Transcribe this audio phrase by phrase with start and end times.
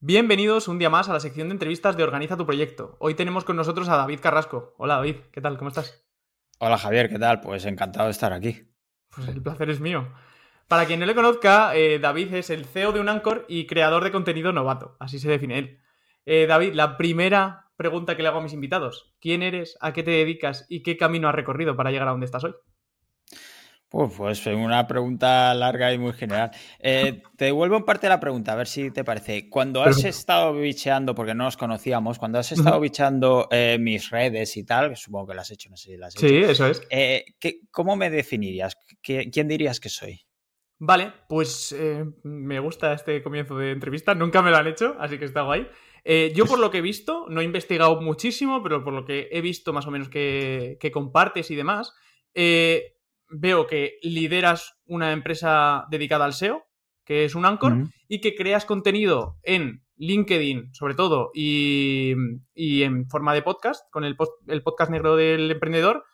[0.00, 2.96] Bienvenidos un día más a la sección de entrevistas de Organiza tu Proyecto.
[3.00, 4.72] Hoy tenemos con nosotros a David Carrasco.
[4.78, 5.58] Hola David, ¿qué tal?
[5.58, 6.06] ¿Cómo estás?
[6.60, 7.40] Hola Javier, ¿qué tal?
[7.40, 8.62] Pues encantado de estar aquí.
[9.12, 10.14] Pues el placer es mío.
[10.68, 14.04] Para quien no le conozca, eh, David es el CEO de un Anchor y creador
[14.04, 15.80] de contenido novato, así se define él.
[16.26, 20.04] Eh, David, la primera pregunta que le hago a mis invitados, ¿quién eres, a qué
[20.04, 22.54] te dedicas y qué camino has recorrido para llegar a donde estás hoy?
[23.88, 26.50] Pues, pues una pregunta larga y muy general.
[26.78, 29.48] Eh, te devuelvo en parte la pregunta, a ver si te parece.
[29.48, 34.58] Cuando has estado bicheando, porque no nos conocíamos, cuando has estado bicheando eh, mis redes
[34.58, 36.28] y tal, supongo que las has hecho, no sé si las has hecho.
[36.28, 36.82] Sí, eso es.
[36.90, 37.24] Eh,
[37.70, 38.76] ¿Cómo me definirías?
[39.00, 40.20] ¿Quién dirías que soy?
[40.80, 41.74] Vale, pues
[42.22, 44.14] me gusta este comienzo de entrevista.
[44.14, 45.66] Nunca me lo han hecho, así que está guay.
[46.34, 49.40] yo por lo que he visto, no he investigado muchísimo, pero por lo que he
[49.40, 51.94] visto más o menos que, que compartes y demás,
[52.34, 52.97] eh,
[53.28, 56.64] veo que lideras una empresa dedicada al SEO,
[57.04, 62.12] que es un Anchor, y que creas contenido en LinkedIn, sobre todo, y,
[62.54, 64.16] en forma de podcast, con el,
[64.46, 66.04] el, podcast negro del emprendedor,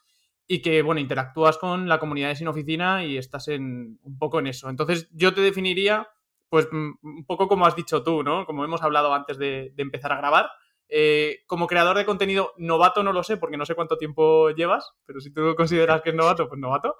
[0.46, 4.38] y que, bueno, interactúas con la comunidad de Sin Oficina y estás en un poco
[4.38, 4.70] en eso.
[4.70, 6.08] Entonces, yo te definiría,
[6.48, 8.46] pues, un poco como has dicho tú, ¿no?
[8.46, 10.48] Como hemos hablado antes de, de empezar a grabar,
[10.96, 14.92] eh, como creador de contenido, novato no lo sé, porque no sé cuánto tiempo llevas,
[15.04, 16.94] pero si tú consideras que es novato, pues novato.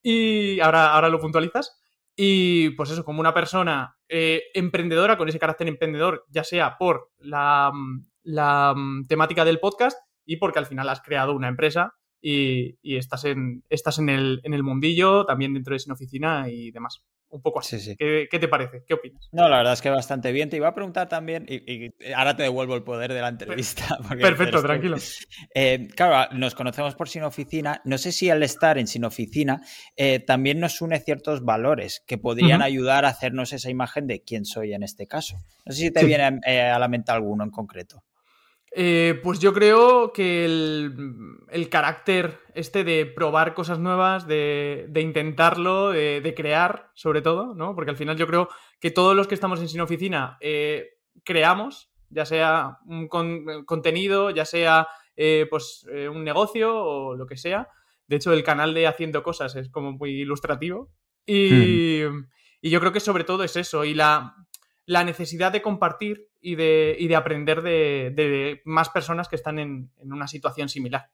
[0.00, 1.76] Y ahora, ahora lo puntualizas.
[2.14, 7.10] Y pues eso, como una persona eh, emprendedora, con ese carácter emprendedor, ya sea por
[7.18, 7.72] la,
[8.22, 8.76] la,
[9.08, 13.98] temática del podcast y porque al final has creado una empresa y, estás, en, estás
[13.98, 17.96] en, el, en el mundillo, también dentro de esa oficina y demás un poco así.
[17.96, 18.84] ¿Qué, te parece?
[18.86, 19.28] ¿Qué opinas?
[19.32, 20.50] No, la verdad es que bastante bien.
[20.50, 23.98] Te iba a preguntar también, y, ahora te devuelvo el poder de la entrevista.
[24.20, 24.98] Perfecto, tranquilo.
[25.54, 27.80] Eh, claro, nos conocemos por Sin Oficina.
[27.84, 29.62] No sé si al estar en Sin Oficina
[29.96, 34.44] eh, también nos une ciertos valores que podrían ayudar a hacernos esa imagen de quién
[34.44, 35.36] soy en este caso.
[35.64, 38.04] No sé si te viene eh, a la mente alguno en concreto.
[38.74, 46.34] Eh, pues yo creo que el, carácter este de probar cosas nuevas, de, intentarlo, de,
[46.34, 47.74] crear, sobre todo, ¿no?
[47.74, 48.48] Porque al final yo creo
[48.80, 54.46] que todos los que estamos en Sin Oficina eh, creamos, ya sea un contenido, ya
[54.46, 57.68] sea eh, pues un negocio o lo que sea.
[58.06, 60.90] De hecho, el canal de Haciendo Cosas es como muy ilustrativo.
[61.26, 62.26] Y, hmm.
[62.62, 63.84] y yo creo que sobre todo es eso.
[63.84, 64.34] Y la,
[64.86, 69.58] la necesidad de compartir y de, y de aprender de, de, más personas que están
[69.58, 71.10] en, en una situación similar.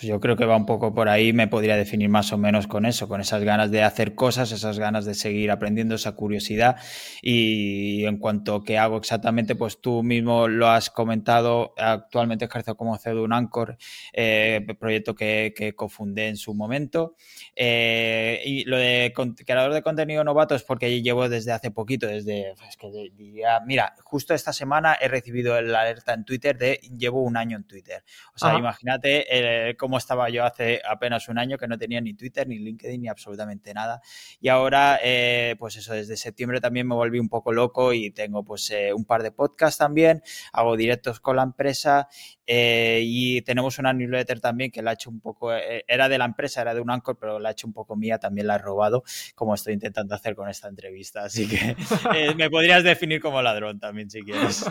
[0.00, 2.66] Pues yo creo que va un poco por ahí, me podría definir más o menos
[2.66, 6.76] con eso, con esas ganas de hacer cosas, esas ganas de seguir aprendiendo, esa curiosidad.
[7.20, 12.78] Y en cuanto a qué hago exactamente, pues tú mismo lo has comentado, actualmente ejerzo
[12.78, 13.76] como CEO de un Anchor,
[14.14, 17.14] eh, proyecto que, que, cofundé en su momento.
[17.54, 19.12] Eh, y lo de
[19.44, 23.94] creador de contenido novato es porque llevo desde hace poquito, desde, es que diría, mira,
[24.02, 28.02] justo esta semana he recibido la alerta en Twitter de llevo un año en Twitter.
[28.34, 32.00] O sea, imagínate eh, cómo como estaba yo hace apenas un año que no tenía
[32.00, 34.00] ni Twitter, ni LinkedIn, ni absolutamente nada.
[34.40, 38.44] Y ahora, eh, pues eso, desde septiembre también me volví un poco loco y tengo
[38.44, 42.06] pues eh, un par de podcasts también, hago directos con la empresa
[42.46, 46.24] eh, y tenemos una newsletter también que la he hecho un poco, era de la
[46.24, 48.58] empresa, era de un Anchor, pero la he hecho un poco mía, también la he
[48.58, 49.02] robado,
[49.34, 51.24] como estoy intentando hacer con esta entrevista.
[51.24, 51.74] Así que
[52.36, 54.70] me podrías definir como ladrón también si quieres.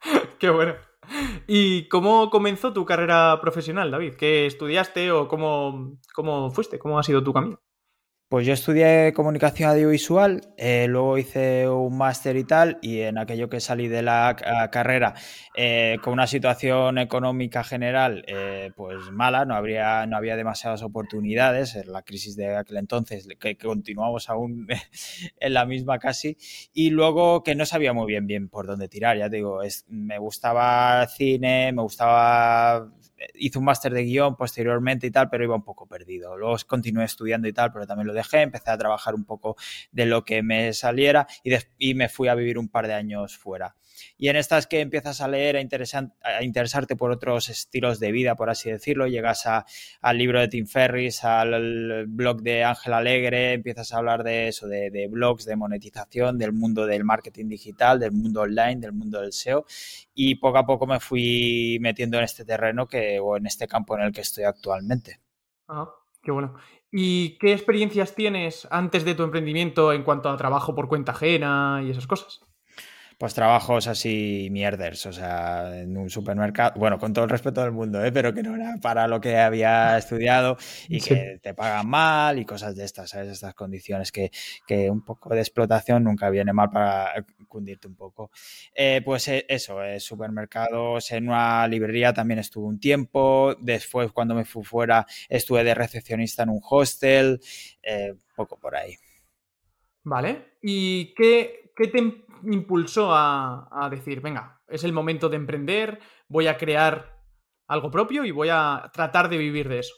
[0.40, 0.74] Qué bueno.
[1.46, 4.14] ¿Y cómo comenzó tu carrera profesional, David?
[4.14, 6.78] ¿Qué estudiaste o cómo, cómo fuiste?
[6.78, 7.60] ¿Cómo ha sido tu camino?
[8.28, 13.48] Pues yo estudié comunicación audiovisual, eh, luego hice un máster y tal, y en aquello
[13.48, 14.34] que salí de la
[14.72, 15.14] carrera
[15.54, 21.76] eh, con una situación económica general eh, pues mala, no, habría, no había demasiadas oportunidades,
[21.76, 24.66] en la crisis de aquel entonces, que, continuamos aún
[25.38, 26.36] en la misma casi,
[26.72, 29.84] y luego que no sabía muy bien bien por dónde tirar, ya te digo, es,
[29.86, 32.90] me gustaba cine, me gustaba
[33.34, 36.36] hice un máster de guion posteriormente y tal, pero iba un poco perdido.
[36.36, 39.56] Luego continué estudiando y tal, pero también lo dejé, empecé a trabajar un poco
[39.92, 43.36] de lo que me saliera y, y me fui a vivir un par de años
[43.36, 43.76] fuera.
[44.18, 48.34] Y en estas que empiezas a leer, a, a interesarte por otros estilos de vida,
[48.34, 53.92] por así decirlo, llegas al libro de Tim Ferris, al blog de Ángel Alegre, empiezas
[53.92, 58.42] a hablar de eso, de, blogs, de monetización, del mundo del marketing digital, del mundo
[58.42, 59.66] online, del mundo del SEO.
[60.14, 63.96] Y poco a poco me fui metiendo en este terreno que, o en este campo
[63.96, 65.20] en el que estoy actualmente.
[65.68, 65.90] Ah,
[66.26, 66.54] qué bueno.
[66.90, 71.82] ¿Y qué experiencias tienes antes de tu emprendimiento en cuanto a trabajo por cuenta ajena
[71.84, 72.40] y esas cosas?
[73.18, 77.72] Pues trabajos así mierders, o sea, en un supermercado, bueno, con todo el respeto del
[77.72, 78.12] mundo, ¿eh?
[78.12, 80.58] pero que no era para lo que había estudiado
[80.88, 83.28] y que te pagan mal y cosas de estas, ¿sabes?
[83.28, 84.30] Estas condiciones que,
[84.66, 88.30] que un poco de explotación nunca viene mal para cundirte un poco.
[88.74, 94.44] Eh, pues eh, eso, supermercados, en una librería también estuve un tiempo, después cuando me
[94.44, 97.40] fui fuera estuve de recepcionista en un hostel,
[98.34, 98.94] poco por ahí.
[100.08, 101.98] Vale, ¿y qué, qué te
[102.42, 107.20] impulsó a, decir, venga, es el momento de emprender, voy a crear
[107.68, 109.94] algo propio y voy a tratar de vivir de eso?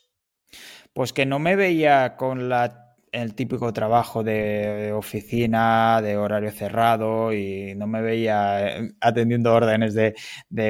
[0.93, 7.33] Pues que no me veía con la el típico trabajo de oficina, de horario cerrado
[7.33, 10.15] y no me veía eh, atendiendo órdenes de,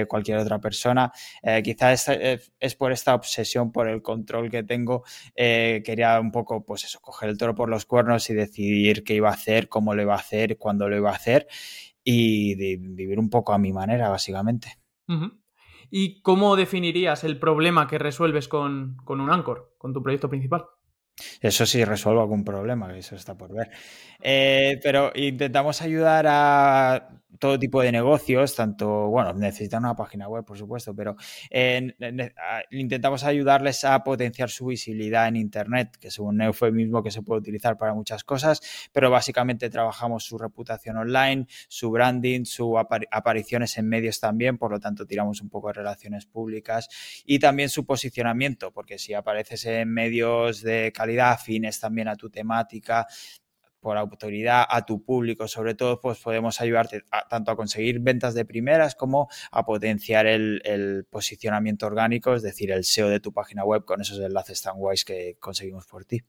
[0.06, 1.12] cualquier otra persona.
[1.42, 5.04] Eh, quizás es, por esta obsesión, por el control que tengo,
[5.34, 9.14] eh, quería un poco, pues eso, coger el toro por los cuernos y decidir qué
[9.14, 11.46] iba a hacer, cómo lo iba a hacer, cuándo lo iba a hacer
[12.04, 14.78] y vivir un poco a mi manera, básicamente.
[15.90, 20.66] ¿Y cómo definirías el problema que resuelves con, con un Anchor, con tu proyecto principal?
[21.40, 23.70] Eso sí, resuelvo algún problema, eso está por ver.
[24.20, 30.44] Eh, pero intentamos ayudar a todo tipo de negocios, tanto, bueno, necesitan una página web,
[30.44, 31.16] por supuesto, pero
[32.70, 37.40] intentamos ayudarles a potenciar su visibilidad en Internet, que es un eufemismo que se puede
[37.40, 38.60] utilizar para muchas cosas,
[38.92, 42.74] pero básicamente trabajamos su reputación online, su branding, sus
[43.10, 46.88] apariciones en medios también, por lo tanto tiramos un poco de relaciones públicas
[47.24, 52.30] y también su posicionamiento, porque si apareces en medios de calidad afines también a tu
[52.30, 53.06] temática,
[53.80, 58.44] por autoridad a tu público, sobre todo, pues podemos ayudarte tanto a conseguir ventas de
[58.44, 63.84] primeras como a potenciar el, posicionamiento orgánico, es decir, el SEO de tu página web
[63.84, 66.22] con esos enlaces tan guays que conseguimos por ti.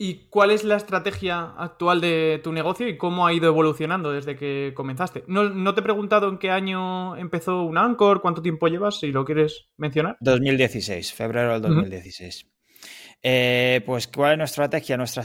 [0.00, 4.36] ¿Y cuál es la estrategia actual de tu negocio y cómo ha ido evolucionando desde
[4.36, 5.24] que comenzaste?
[5.26, 9.24] No, te he preguntado en qué año empezó un Anchor, cuánto tiempo llevas, si lo
[9.24, 10.16] quieres mencionar.
[10.20, 12.46] 2016, febrero del 2016.
[13.20, 14.96] Eh, pues, ¿cuál es nuestra estrategia?
[14.96, 15.24] Nuestra,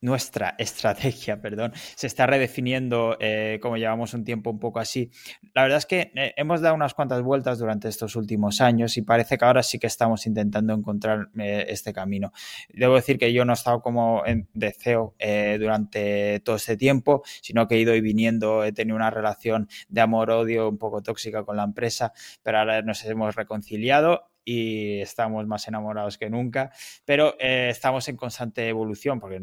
[0.00, 5.10] nuestra estrategia, perdón, se está redefiniendo, eh, como llevamos un tiempo un poco así.
[5.54, 9.02] La verdad es que eh, hemos dado unas cuantas vueltas durante estos últimos años y
[9.02, 12.32] parece que ahora sí que estamos intentando encontrar este camino.
[12.68, 15.14] Debo decir que yo no he estado como en, de CEO
[15.58, 20.00] durante todo este tiempo, sino que he ido y viniendo, he tenido una relación de
[20.00, 22.12] amor-odio un poco tóxica con la empresa,
[22.42, 26.70] pero ahora nos hemos reconciliado y estamos más enamorados que nunca,
[27.04, 29.40] pero eh, estamos en constante evolución porque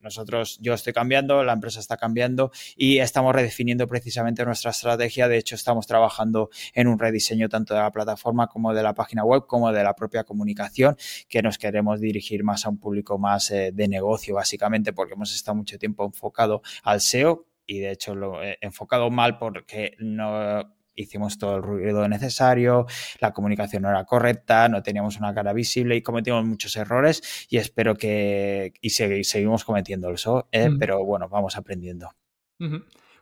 [0.00, 5.28] nosotros, yo estoy cambiando, la empresa está cambiando y estamos redefiniendo precisamente nuestra estrategia.
[5.28, 9.24] De hecho, estamos trabajando en un rediseño tanto de la plataforma como de la página
[9.24, 10.96] web, como de la propia comunicación,
[11.28, 15.34] que nos queremos dirigir más a un público más eh, de negocio, básicamente, porque hemos
[15.34, 20.76] estado mucho tiempo enfocado al SEO y de hecho lo he enfocado mal porque no
[20.96, 22.86] hicimos todo el ruido necesario,
[23.20, 27.58] la comunicación no era correcta, no teníamos una cara visible y cometimos muchos errores y
[27.58, 30.70] espero que, y seguimos cometiendo eso, ¿eh?
[30.70, 30.78] mm.
[30.78, 32.10] pero bueno, vamos aprendiendo.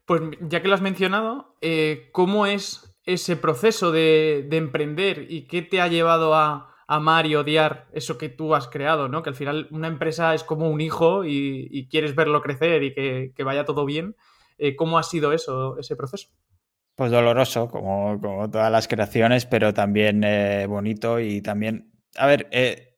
[0.07, 5.63] Pues ya que lo has mencionado, eh, ¿cómo es ese proceso de, emprender y qué
[5.63, 9.23] te ha llevado a amar y odiar eso que tú has creado, ¿no?
[9.23, 13.45] Que al final una empresa es como un hijo y, quieres verlo crecer y que,
[13.45, 14.17] vaya todo bien.
[14.59, 16.29] Eh, ¿Cómo ha sido eso, ese proceso?
[16.97, 22.47] Pues doloroso, como, como todas las creaciones, pero también eh, bonito y también, a ver,
[22.53, 22.97] eh,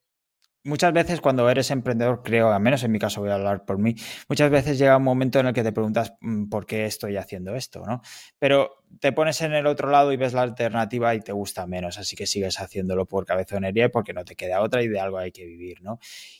[0.64, 3.78] muchas veces cuando eres emprendedor, creo, al menos en mi caso voy a hablar por
[3.78, 3.94] mí,
[4.28, 7.54] muchas veces llega un momento en el que te preguntas mm, por qué estoy haciendo
[7.56, 8.02] esto, ¿no?
[8.38, 11.98] Pero te pones en el otro lado y ves la alternativa y te gusta menos,
[11.98, 15.18] así que sigues haciéndolo por cabezonería y porque no te queda otra y de algo
[15.18, 15.98] hay que vivir, ¿no?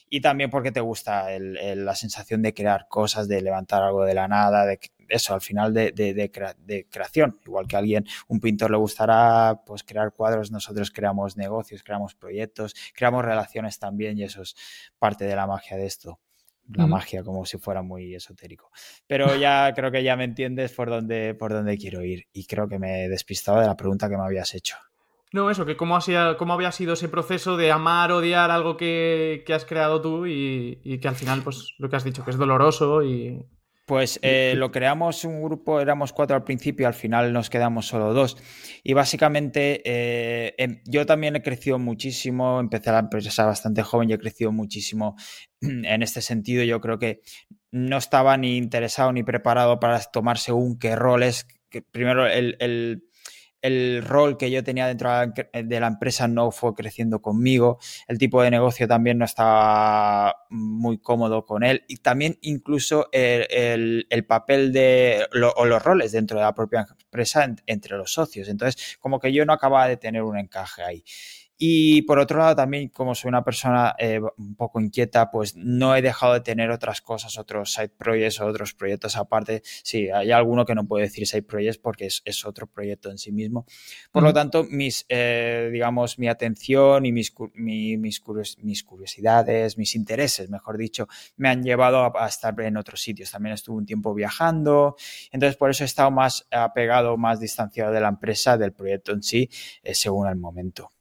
[0.09, 4.27] Y también porque te gusta la sensación de crear cosas, de levantar algo de la
[4.27, 7.39] nada, de eso, al final de, de, creación.
[7.45, 12.15] Igual que a alguien, un pintor le gustará pues crear cuadros, nosotros creamos negocios, creamos
[12.15, 14.55] proyectos, creamos relaciones también y eso es
[14.99, 16.19] parte de la magia de esto
[16.73, 18.71] la magia como si fuera muy esotérico.
[19.05, 22.67] Pero ya creo que ya me entiendes por dónde, por dónde quiero ir y creo
[22.67, 24.77] que me he despistado de la pregunta que me habías hecho.
[25.33, 25.99] No, eso, que cómo,
[26.37, 30.99] cómo había sido ese proceso de amar, odiar algo que, has creado tú y, y,
[30.99, 33.45] que al final, pues lo que has dicho, que es doloroso y,
[33.87, 38.13] pues eh, lo creamos un grupo, éramos cuatro al principio, al final nos quedamos solo
[38.13, 38.35] dos.
[38.83, 44.13] Y básicamente eh, em, yo también he crecido muchísimo, empecé la empresa bastante joven y
[44.13, 45.15] he crecido muchísimo
[45.61, 46.65] en este sentido.
[46.65, 47.21] Yo creo que
[47.71, 51.47] no estaba ni interesado ni preparado para tomar según qué roles.
[51.69, 53.03] Que primero el, el
[54.03, 58.51] rol que yo tenía dentro de la empresa no fue creciendo conmigo, el tipo de
[58.51, 65.65] negocio también no estaba muy cómodo con él y también incluso el, papel de o
[65.65, 68.47] los roles dentro de la propia empresa entre los socios.
[68.47, 71.03] Entonces, como que yo no acababa de tener un encaje ahí.
[71.57, 75.95] Y por otro lado, también como soy una persona eh, un poco inquieta, pues no
[75.95, 79.63] he dejado de tener otras cosas, otros side projects o otros proyectos aparte.
[79.83, 83.31] Sí, hay alguno que no puedo decir side projects porque es, otro proyecto en sí
[83.31, 83.65] mismo.
[84.11, 90.77] Por lo tanto, mis, eh, digamos, mi atención y mis, mis, curiosidades, mis intereses, mejor
[90.77, 93.31] dicho, me han llevado a, estar en otros sitios.
[93.31, 94.95] También estuve un tiempo viajando.
[95.31, 99.23] Entonces, por eso he estado más apegado, más distanciado de la empresa, del proyecto en
[99.23, 99.49] sí,
[99.81, 100.91] eh, según el momento.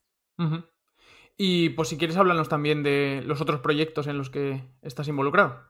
[1.36, 5.60] Y pues si quieres háblanos también de los otros proyectos en los que estás involucrado.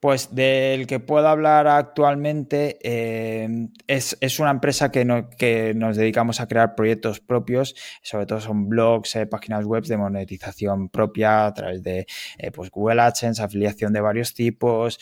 [0.00, 3.48] Pues del que puedo hablar actualmente eh,
[3.88, 9.16] es, una empresa que, que, nos dedicamos a crear proyectos propios, sobre todo son blogs,
[9.16, 12.06] eh, páginas web de monetización propia a través de
[12.38, 15.00] eh, pues Google AdSense, afiliación de varios tipos,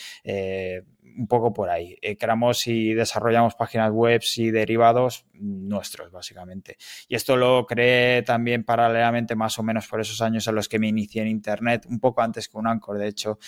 [1.17, 1.97] un poco por ahí.
[2.03, 6.77] Eh, creamos y desarrollamos páginas web y derivados nuestros, básicamente.
[7.09, 10.79] Y esto lo creé también paralelamente, más o menos por esos años en los que
[10.79, 13.39] me inicié en Internet, un poco antes que un Anchor, de hecho,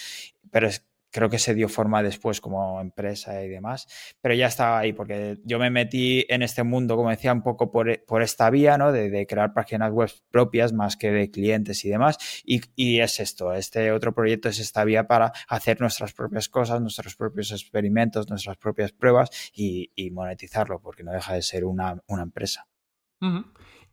[0.51, 3.87] pero es, creo que se dio forma después como empresa y demás,
[4.21, 7.71] pero ya estaba ahí porque yo me metí en este mundo, como decía, un poco
[7.71, 7.89] por,
[8.23, 8.93] esta vía, ¿no?
[8.93, 12.19] De, crear páginas web propias más que de clientes y demás.
[12.45, 17.17] Y, es esto, este otro proyecto es esta vía para hacer nuestras propias cosas, nuestros
[17.17, 22.67] propios experimentos, nuestras propias pruebas y, monetizarlo, porque no deja de ser una, empresa.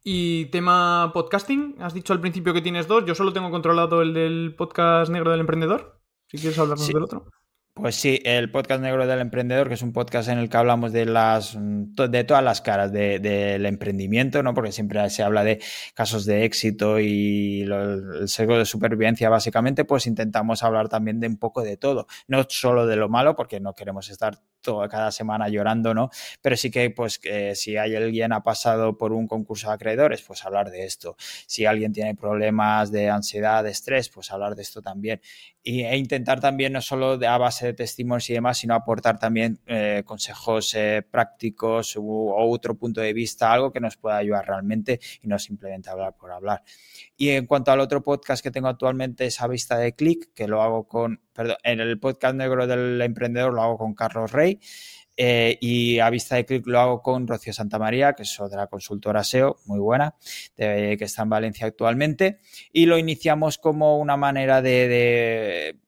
[0.03, 4.13] Y tema podcasting, has dicho al principio que tienes dos, yo solo tengo controlado el
[4.13, 6.04] del podcast negro del emprendedor.
[6.35, 7.25] Si quieres hablarnos del otro.
[7.77, 10.93] Pues sí, el podcast negro del emprendedor, que es un podcast en el que hablamos
[10.93, 14.53] de las de todas las caras del emprendimiento, ¿no?
[14.53, 15.61] Porque siempre se habla de
[15.93, 21.37] casos de éxito y el sesgo de supervivencia, básicamente, pues intentamos hablar también de un
[21.37, 22.07] poco de todo.
[22.29, 26.09] No solo de lo malo, porque no queremos estar toda cada semana llorando, ¿no?
[26.41, 30.21] Pero sí que, pues, que si hay alguien ha pasado por un concurso de acreedores,
[30.23, 31.15] pues hablar de esto.
[31.45, 35.21] Si alguien tiene problemas de ansiedad, de estrés, pues hablar de esto también.
[35.63, 39.19] Y, e intentar también no solo de, a base de testimonios y demás, sino aportar
[39.19, 44.45] también eh, consejos eh, prácticos u, otro punto de vista, algo que nos pueda ayudar
[44.45, 46.63] realmente y no simplemente hablar por hablar.
[47.17, 50.47] Y en cuanto al otro podcast que tengo actualmente es A Vista de Click, que
[50.47, 54.59] lo hago con, perdón, en el podcast negro del emprendedor lo hago con Carlos Rey.
[55.17, 59.23] Eh, y a vista de clic lo hago con Rocío Santamaría, que es otra consultora
[59.23, 60.13] SEO muy buena,
[60.57, 62.39] que está en Valencia actualmente.
[62.73, 65.79] Y lo iniciamos como una manera de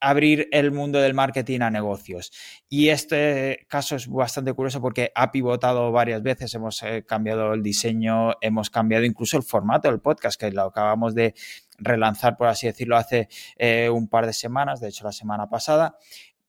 [0.00, 2.32] abrir el mundo del marketing a negocios.
[2.68, 7.62] Y este caso es bastante curioso porque ha pivotado varias veces, hemos eh, cambiado el
[7.62, 11.34] diseño, hemos cambiado incluso el formato del podcast, que lo acabamos de
[11.78, 15.96] relanzar, por así decirlo, hace eh, un par de semanas, de hecho la semana pasada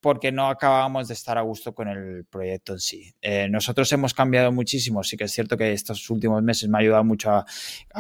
[0.02, 3.14] porque no acabábamos de estar a gusto con el proyecto en sí.
[3.22, 6.82] Eh, nosotros hemos cambiado muchísimo, sí que es cierto que estos últimos meses me ha
[6.82, 7.46] ayudado mucho a,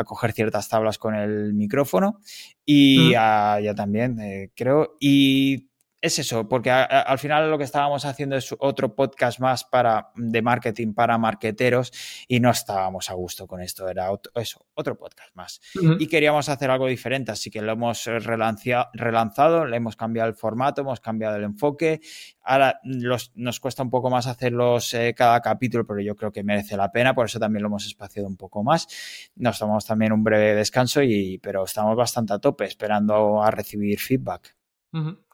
[0.03, 2.19] coger ciertas tablas con el micrófono
[2.65, 4.97] y ya también, eh, creo.
[4.99, 5.70] Y
[6.01, 10.41] es eso, porque al final lo que estábamos haciendo es otro podcast más para, de
[10.41, 11.91] marketing para marqueteros
[12.27, 15.61] y no estábamos a gusto con esto, era otro, eso, otro podcast más.
[15.99, 20.81] Y queríamos hacer algo diferente, así que lo hemos relanzado, le hemos cambiado el formato,
[20.81, 22.01] hemos cambiado el enfoque.
[22.41, 26.75] Ahora nos cuesta un poco más hacerlos eh, cada capítulo, pero yo creo que merece
[26.77, 28.87] la pena, por eso también lo hemos espaciado un poco más.
[29.35, 33.99] Nos tomamos también un breve descanso, y, pero estamos bastante a tope, esperando a recibir
[33.99, 34.55] feedback.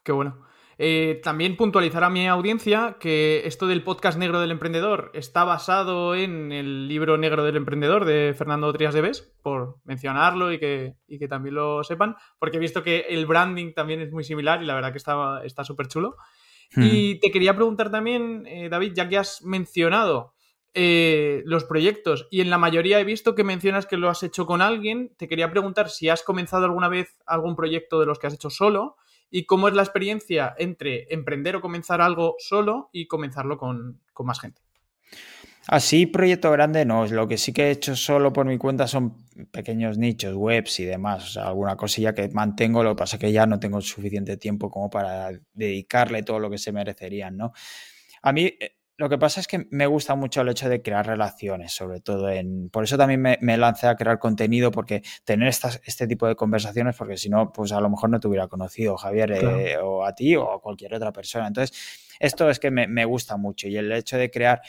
[0.04, 0.47] Qué bueno.
[0.80, 6.14] Eh, también puntualizar a mi audiencia que esto del podcast negro del emprendedor está basado
[6.14, 10.94] en el libro negro del emprendedor de Fernando Trías de Bes, por mencionarlo y que,
[11.08, 14.68] que también lo sepan, porque he visto que el branding también es muy similar y
[14.68, 16.16] la verdad que está súper chulo.
[16.76, 16.84] Hmm.
[16.84, 20.36] Y te quería preguntar también, eh, David, ya que has mencionado
[20.76, 24.46] eh, los proyectos y en la mayoría he visto que mencionas que lo has hecho
[24.46, 25.12] con alguien.
[25.18, 28.52] Te quería preguntar si has comenzado alguna vez algún proyecto de los que has hecho
[28.52, 28.96] solo
[29.30, 34.40] y cómo es la experiencia entre emprender o comenzar algo solo y comenzarlo con, más
[34.40, 34.62] gente.
[35.68, 39.18] Así, proyecto grande no, lo que sí que he hecho solo por mi cuenta son
[39.52, 43.20] pequeños nichos, webs y demás, o sea, alguna cosilla que mantengo, lo que pasa es
[43.20, 47.52] que ya no tengo suficiente tiempo como para dedicarle todo lo que se merecerían, ¿no?
[48.22, 51.06] A mí, eh, lo que pasa es que me gusta mucho el hecho de crear
[51.06, 52.70] relaciones, sobre todo en...
[52.70, 56.96] Por eso también me, lancé a crear contenido, porque tener estas, este tipo de conversaciones,
[56.96, 60.16] porque si no, pues a lo mejor no te hubiera conocido, Javier, eh, o a
[60.16, 61.48] ti o a cualquier otra persona.
[61.48, 61.78] Entonces,
[62.20, 64.62] esto es que me, me, gusta mucho y el hecho de crear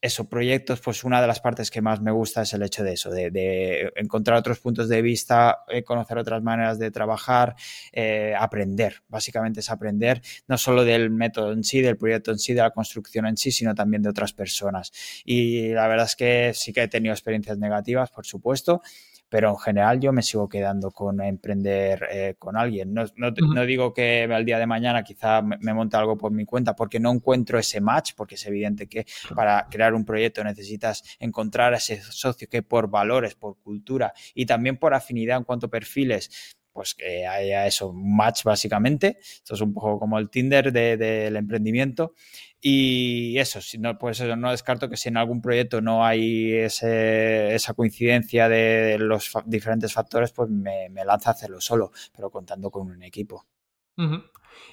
[0.00, 2.94] eso, proyectos, pues una de las partes que más me gusta es el hecho de
[2.94, 7.54] eso, de, encontrar otros puntos de vista, eh, conocer otras maneras de trabajar,
[7.92, 9.02] eh, aprender.
[9.08, 12.70] Básicamente es aprender no solo del método en sí, del proyecto en sí, de la
[12.70, 14.92] construcción en sí, sino también de otras personas.
[15.24, 18.82] Y la verdad es que sí que he tenido experiencias negativas, por supuesto,
[19.30, 22.92] pero en general yo me sigo quedando con emprender eh, con alguien.
[22.92, 26.74] No, no, digo que al día de mañana quizá me, monte algo por mi cuenta
[26.74, 31.72] porque no encuentro ese match, porque es evidente que para crear un proyecto necesitas encontrar
[31.72, 35.70] a ese socio que por valores, por cultura y también por afinidad en cuanto a
[35.70, 39.18] perfiles pues que haya eso, un match básicamente.
[39.20, 42.14] Esto es un poco como el Tinder del emprendimiento.
[42.58, 46.54] Y eso, si no, pues eso, no descarto que si en algún proyecto no hay
[46.54, 52.90] esa coincidencia de los diferentes factores, pues me, lanza a hacerlo solo, pero contando con
[52.90, 53.44] un equipo.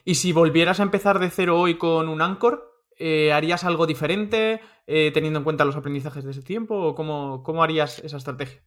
[0.06, 4.62] Y si volvieras a empezar de cero hoy con un Anchor, eh, ¿harías algo diferente
[4.86, 6.74] eh, teniendo en cuenta los aprendizajes de ese tiempo?
[6.74, 6.96] ¿O
[7.44, 8.62] cómo harías esa estrategia?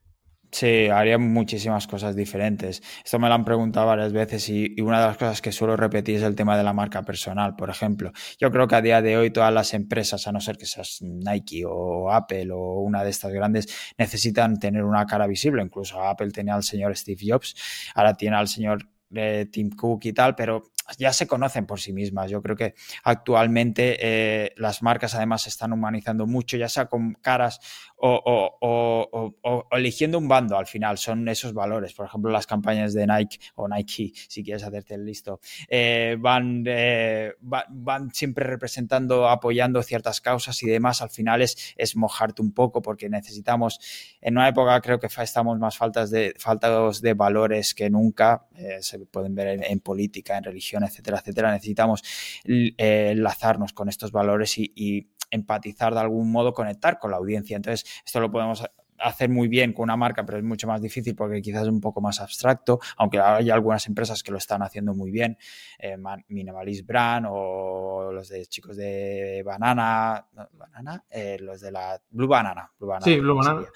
[0.52, 2.82] Sí, haría muchísimas cosas diferentes.
[3.04, 6.16] Esto me lo han preguntado varias veces y, una de las cosas que suelo repetir
[6.16, 8.10] es el tema de la marca personal, por ejemplo.
[8.38, 10.98] Yo creo que a día de hoy todas las empresas, a no ser que seas
[11.02, 15.62] Nike o Apple o una de estas grandes, necesitan tener una cara visible.
[15.62, 17.54] Incluso Apple tenía al señor Steve Jobs,
[17.94, 21.92] ahora tiene al señor eh, Tim Cook y tal, pero ya se conocen por sí
[21.92, 22.30] mismas.
[22.30, 27.14] Yo creo que actualmente eh, las marcas además se están humanizando mucho, ya sea con
[27.14, 27.60] caras
[27.96, 31.92] o, eligiendo un bando al final, son esos valores.
[31.92, 36.64] Por ejemplo, las campañas de Nike o Nike, si quieres hacerte el listo, eh, van,
[36.66, 41.02] eh, van siempre representando, apoyando ciertas causas y demás.
[41.02, 43.78] Al final es, es mojarte un poco porque necesitamos,
[44.20, 48.78] en una época creo que estamos más faltas de, faltados de valores que nunca, eh,
[48.80, 51.52] se pueden ver en, política, en religión, etcétera, etcétera.
[51.52, 52.02] Necesitamos
[52.44, 57.56] enlazarnos con estos valores y empatizar de algún modo, conectar con la audiencia.
[57.56, 58.64] Entonces, esto lo podemos
[59.00, 61.80] hacer muy bien con una marca, pero es mucho más difícil porque quizás es un
[61.80, 65.38] poco más abstracto, aunque hay algunas empresas que lo están haciendo muy bien,
[65.78, 65.96] eh,
[66.28, 72.70] Minimalist Brand o los de chicos de Banana, Banana, eh, los de la Blue Banana.
[73.02, 73.66] sí, Blue Banana.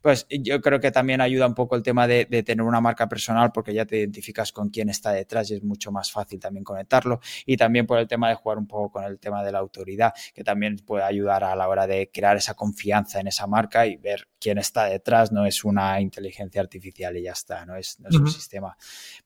[0.00, 3.52] Pues yo creo que también ayuda un poco el tema de, tener una marca personal
[3.52, 7.20] porque ya te identificas con quién está detrás y es mucho más fácil también conectarlo
[7.44, 10.14] y también por el tema de jugar un poco con el tema de la autoridad,
[10.34, 13.98] que también puede ayudar a la hora de crear esa confianza en esa marca y
[13.98, 18.26] ver quién está detrás, no es una inteligencia artificial y ya está, no es, un
[18.26, 18.74] sistema.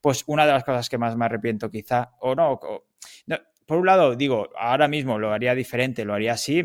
[0.01, 2.59] Pues una de las cosas que más me arrepiento quizá, o no,
[3.67, 6.63] por un lado, digo, ahora mismo lo haría diferente, lo haría así,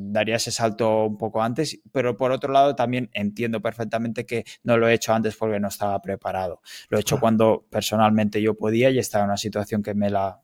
[0.00, 4.78] daría ese salto un poco antes, pero por otro lado también entiendo perfectamente que no
[4.78, 6.62] lo he hecho antes porque no estaba preparado.
[6.88, 10.40] Lo he hecho cuando personalmente yo podía y estaba en una situación que me la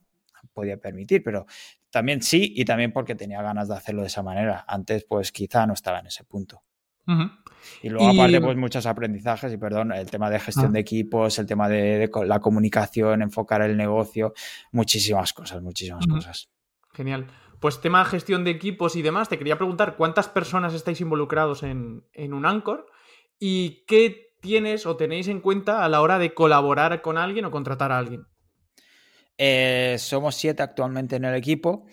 [0.53, 1.45] podía permitir, pero
[1.89, 4.65] también sí y también porque tenía ganas de hacerlo de esa manera.
[4.67, 6.61] Antes, pues quizá no estaba en ese punto.
[7.81, 10.71] Y luego, aparte, pues muchos aprendizajes y, perdón, el tema de gestión ah.
[10.71, 14.33] de equipos, el tema de, la comunicación, enfocar el negocio,
[14.71, 16.49] muchísimas cosas, muchísimas cosas.
[16.93, 17.27] Genial.
[17.59, 21.61] Pues tema de gestión de equipos y demás, te quería preguntar cuántas personas estáis involucrados
[21.63, 22.87] en, un Anchor
[23.39, 27.51] y qué tienes o tenéis en cuenta a la hora de colaborar con alguien o
[27.51, 28.25] contratar a alguien.
[29.37, 31.85] Eh, somos siete actualmente en el equipo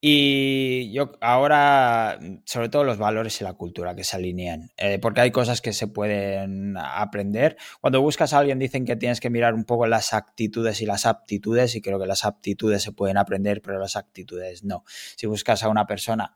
[0.00, 5.22] y yo ahora, sobre todo los valores y la cultura que se alinean, eh, porque
[5.22, 7.56] hay cosas que se pueden aprender.
[7.80, 11.06] Cuando buscas a alguien dicen que tienes que mirar un poco las actitudes y las
[11.06, 14.84] aptitudes, y creo que las aptitudes se pueden aprender, pero las actitudes no.
[15.16, 16.34] Si buscas a una persona,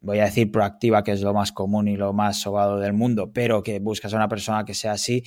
[0.00, 3.32] voy a decir proactiva, que es lo más común y lo más sobado del mundo,
[3.32, 5.22] pero que buscas a una persona que sea así,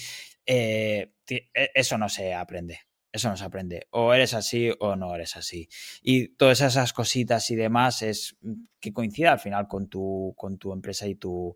[0.45, 2.79] eh, e, eso no se aprende.
[3.13, 3.87] Eso no se aprende.
[3.91, 5.69] O eres así o no eres así.
[6.01, 10.57] Y todas esas cositas y demás es mm, que coincida al final con tu, con
[10.57, 11.55] tu empresa y tu,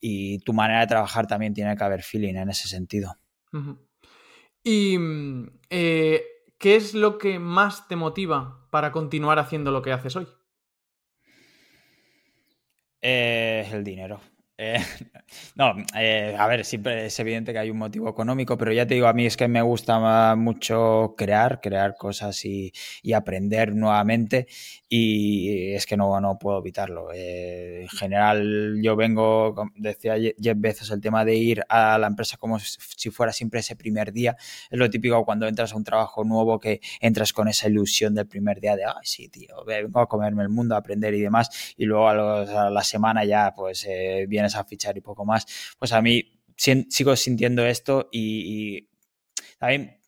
[0.00, 3.16] y tu manera de trabajar también tiene que haber feeling en ese sentido.
[4.64, 6.24] ¿Y mm, eh,
[6.58, 10.26] qué es lo que más te motiva para continuar haciendo lo que haces hoy?
[13.00, 14.20] Eh, el dinero.
[14.58, 14.78] Eh,
[15.54, 18.94] no, eh, a ver, siempre es evidente que hay un motivo económico, pero ya te
[18.94, 22.72] digo, a mí es que me gusta mucho crear, crear cosas y,
[23.14, 24.46] aprender nuevamente
[24.90, 27.08] y es que no, no puedo evitarlo.
[27.14, 32.36] Eh, en general, yo vengo, decía Jeff Bezos, el tema de ir a la empresa
[32.36, 34.36] como si fuera siempre ese primer día.
[34.70, 38.26] Es lo típico cuando entras a un trabajo nuevo que entras con esa ilusión del
[38.26, 41.74] primer día de, ay, sí, tío, vengo a comerme el mundo, a aprender y demás,
[41.76, 43.86] y luego a, la semana ya, pues
[44.28, 45.46] viene a fichar y poco más,
[45.78, 48.88] pues a mí sigo sintiendo esto y,
[49.58, 49.98] también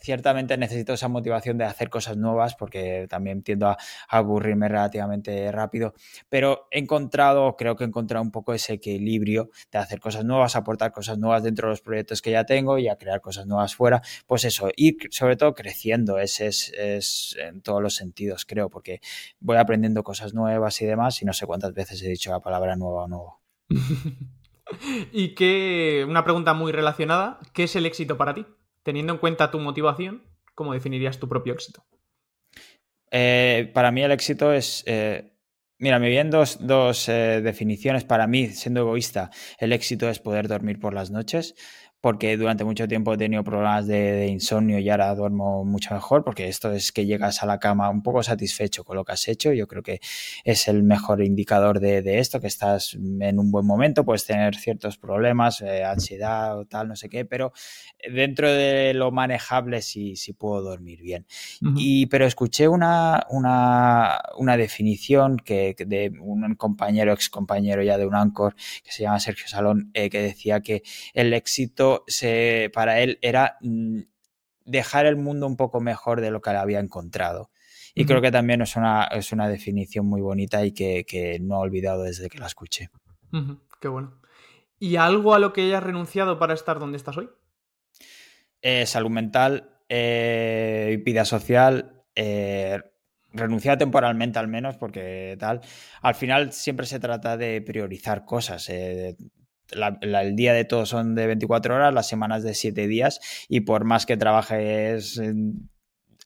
[0.00, 5.94] ciertamente necesito esa motivación de hacer cosas nuevas porque también tiendo a, aburrirme relativamente rápido,
[6.28, 10.56] pero he encontrado, creo que he encontrado un poco ese equilibrio de hacer cosas nuevas,
[10.56, 13.74] aportar cosas nuevas dentro de los proyectos que ya tengo y a crear cosas nuevas
[13.74, 18.68] fuera, pues eso, ir sobre todo creciendo, ese es, es en todos los sentidos, creo,
[18.68, 19.00] porque
[19.40, 22.76] voy aprendiendo cosas nuevas y demás y no sé cuántas veces he dicho la palabra
[22.76, 23.43] nueva o nuevo.
[25.12, 28.46] y que, una pregunta muy relacionada, ¿qué es el éxito para ti?
[28.82, 30.22] Teniendo en cuenta tu motivación,
[30.54, 31.84] ¿cómo definirías tu propio éxito?
[33.10, 34.82] Eh, para mí el éxito es...
[34.86, 35.32] Eh,
[35.78, 38.04] mira, me vienen dos, dos eh, definiciones.
[38.04, 41.54] Para mí, siendo egoísta, el éxito es poder dormir por las noches
[42.04, 46.48] porque durante mucho tiempo he tenido problemas de, insomnio y ahora duermo mucho mejor, porque
[46.48, 49.54] esto es que llegas a la cama un poco satisfecho con lo que has hecho.
[49.54, 50.00] Yo creo que
[50.44, 54.98] es el mejor indicador de, esto, que estás en un buen momento, puedes tener ciertos
[54.98, 57.54] problemas, eh, ansiedad o tal, no sé qué, pero
[58.06, 61.24] dentro de lo manejable sí, sí puedo dormir bien.
[61.74, 68.04] y, pero escuché una, una, una definición que, de un compañero, ex compañero ya de
[68.04, 70.82] un Anchor, que se llama Sergio Salón, eh, que decía que
[71.14, 74.00] el éxito se, para él era mm,
[74.64, 77.50] dejar el mundo un poco mejor de lo que había encontrado.
[77.94, 81.58] Y creo que también es una, es una definición muy bonita y que, no he
[81.58, 82.90] olvidado desde que la escuché.
[83.80, 84.20] Qué bueno.
[84.80, 87.30] ¿Y algo a lo que hayas renunciado para estar donde estás hoy?
[88.62, 92.80] Eh, salud mental, eh, vida social, eh,
[93.32, 95.60] renunciar temporalmente al menos, porque tal.
[96.00, 98.68] Al final siempre se trata de priorizar cosas.
[98.70, 99.16] Eh,
[99.70, 103.84] el día de todos son de 24 horas, las semanas de 7 días y por
[103.84, 105.20] más que trabajes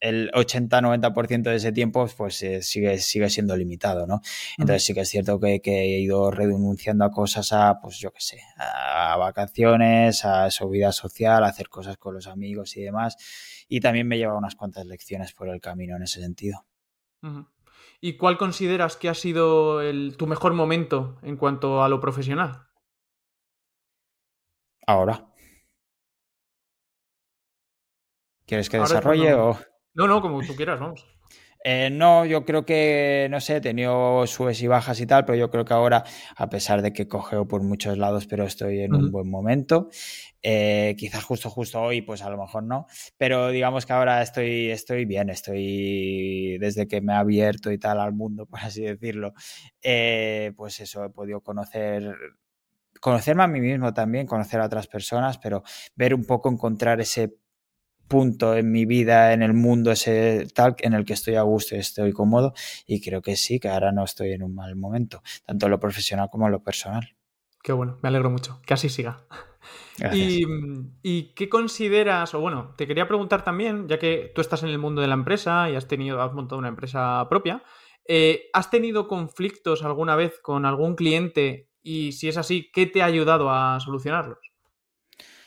[0.01, 4.21] el 80-90% de ese tiempo pues eh, sigue, sigue siendo limitado, ¿no?
[4.57, 8.21] Entonces sí que es cierto que, he ido renunciando a cosas a, pues yo qué
[8.21, 13.17] sé, a vacaciones, a su vida social, a hacer cosas con los amigos y demás.
[13.69, 16.65] Y también me lleva unas cuantas lecciones por el camino en ese sentido.
[18.01, 19.81] ¿Y cuál consideras que ha sido
[20.17, 22.68] tu mejor momento en cuanto a lo profesional?
[24.89, 25.27] Ahora.
[28.47, 29.59] ¿Quieres que desarrolle o...?
[29.95, 31.07] No, no, como tú quieras, vamos.
[31.65, 35.37] Eh, no, yo creo que, no sé, he tenido subes y bajas y tal, pero
[35.37, 36.05] yo creo que ahora,
[36.37, 39.89] a pesar de que cogeo por muchos lados, pero estoy en un buen momento.
[40.41, 44.71] Eh, quizás justo, justo hoy, pues a lo mejor no, pero digamos que ahora estoy,
[44.71, 49.35] estoy bien, estoy desde que me he abierto y tal al mundo, por así decirlo,
[49.83, 52.15] eh, pues eso, he podido conocer
[53.01, 55.63] conocerme a mí mismo también, conocer a otras personas, pero
[55.97, 57.37] ver un poco, encontrar ese
[58.09, 61.77] punto en mi vida, en el mundo, ese tal en el que estoy a gusto
[61.77, 62.55] y estoy cómodo.
[62.87, 65.79] Y creo que sí, que ahora no estoy en un mal momento, tanto en lo
[65.79, 67.17] profesional como en lo personal.
[67.63, 68.61] Qué bueno, me alegro mucho.
[68.67, 69.27] Que así siga.
[70.13, 70.47] Y,
[71.03, 72.33] y, qué consideras?
[72.33, 75.15] O bueno, te quería preguntar también, ya que tú estás en el mundo de la
[75.15, 77.65] empresa y has tenido, has montado una empresa propia.
[78.07, 83.01] Eh, ¿Has tenido conflictos alguna vez con algún cliente y si es así, ¿qué te
[83.01, 84.39] ha ayudado a solucionarlos?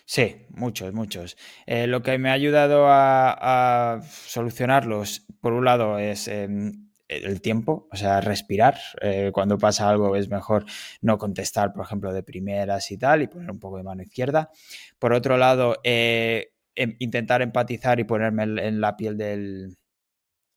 [0.06, 1.38] Sí, muchos, muchos.
[1.67, 7.88] Eh, lo que me ha ayudado a, solucionarlos, por un lado, es em, el tiempo,
[7.91, 8.77] o sea, respirar.
[9.01, 10.65] Eh, cuando pasa algo es mejor
[11.01, 14.49] no contestar, por ejemplo, de primeras y tal, y poner un poco de mano izquierda.
[14.97, 19.77] Por otro lado, eh, em, intentar empatizar y ponerme en la piel del,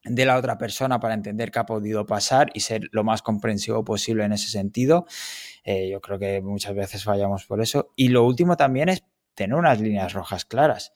[0.05, 3.85] de la otra persona para entender qué ha podido pasar y ser lo más comprensivo
[3.85, 5.07] posible en ese sentido.
[5.65, 7.93] Eh, yo creo que muchas veces fallamos por eso.
[7.97, 10.93] Y lo último también es tener unas líneas rojas claras,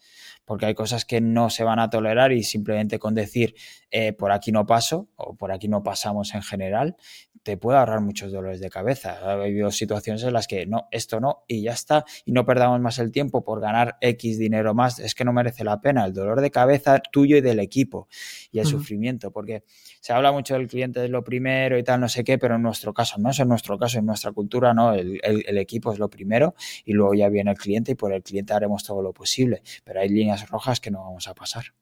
[0.49, 3.55] porque hay cosas que no se van a tolerar y simplemente con decir
[3.91, 6.97] eh, por aquí no paso o por aquí no pasamos en general,
[7.43, 9.19] te puede ahorrar muchos dolores de cabeza.
[9.23, 12.81] Ha habido situaciones en las que no, esto no, y ya está, y no perdamos
[12.81, 16.13] más el tiempo por ganar X dinero más, es que no merece la pena el
[16.13, 18.09] dolor de cabeza tuyo y del equipo
[18.51, 19.65] y el sufrimiento, porque
[20.01, 22.63] se habla mucho del cliente de lo primero y tal, no sé qué, pero en
[22.63, 25.19] nuestro caso no es en nuestro caso, en nuestra cultura no, el,
[25.59, 28.85] equipo es lo primero y luego ya viene el cliente y por el cliente haremos
[28.85, 31.75] todo lo posible, pero hay líneas rojas que no vamos a pasar.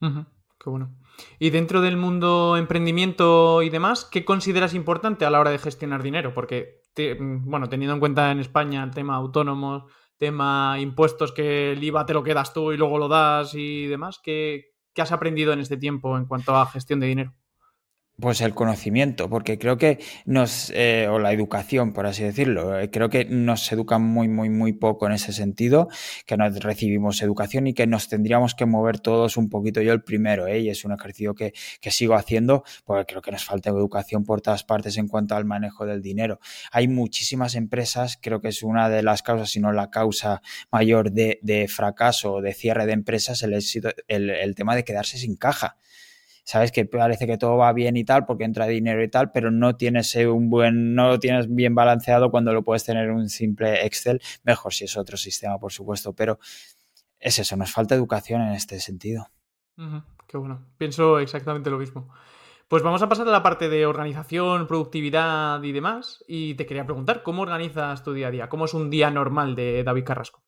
[0.00, 0.94] Qué bueno.
[1.38, 6.02] Y dentro del mundo emprendimiento y demás, ¿qué consideras importante a la hora de gestionar
[6.02, 6.34] dinero?
[6.34, 6.82] Porque,
[7.18, 9.84] bueno, teniendo en cuenta en España el tema autónomos,
[10.18, 14.20] tema impuestos que el IVA te lo quedas tú y luego lo das y demás,
[14.22, 14.66] ¿qué,
[14.98, 17.34] has aprendido en este tiempo en cuanto a gestión de dinero?
[18.20, 22.90] Pues el conocimiento, porque creo que nos, eh, o la educación, por así decirlo, eh,
[22.90, 25.88] creo que nos educan muy, muy, muy poco en ese sentido,
[26.26, 30.02] que no recibimos educación y que nos tendríamos que mover todos un poquito, yo el
[30.02, 30.60] primero, ¿eh?
[30.60, 34.40] y es un ejercicio que, que sigo haciendo, porque creo que nos falta educación por
[34.40, 36.40] todas partes en cuanto al manejo del dinero.
[36.72, 41.12] Hay muchísimas empresas, creo que es una de las causas, si no la causa mayor
[41.12, 43.54] de, de fracaso o de cierre de empresas, el,
[44.08, 45.78] el, el tema de quedarse sin caja
[46.44, 49.50] sabes que parece que todo va bien y tal porque entra dinero y tal, pero
[49.50, 53.28] no tienes un buen, no lo tienes bien balanceado cuando lo puedes tener en un
[53.28, 56.38] simple Excel, mejor si es otro sistema, por supuesto, pero
[57.18, 59.28] es eso, nos falta educación en este sentido.
[60.26, 62.08] qué bueno, pienso exactamente lo mismo.
[62.70, 66.24] Pues vamos a pasar a la parte de organización, productividad y demás.
[66.28, 68.48] Y te quería preguntar, ¿cómo organizas tu día a día?
[68.48, 70.44] ¿Cómo es un día normal de David Carrasco?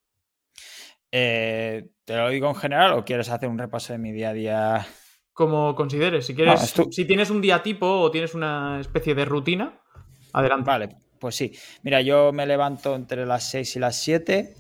[1.11, 4.33] Eh, ¿Te lo digo en general o quieres hacer un repaso de mi día a
[4.35, 4.87] día?
[5.33, 6.27] Como consideres.
[6.27, 9.81] Si quieres, si tienes un día tipo o tienes una especie de rutina,
[10.33, 10.67] adelante.
[10.67, 11.53] Vale, pues sí.
[11.83, 14.57] Mira, yo me levanto entre las 6 y las 7.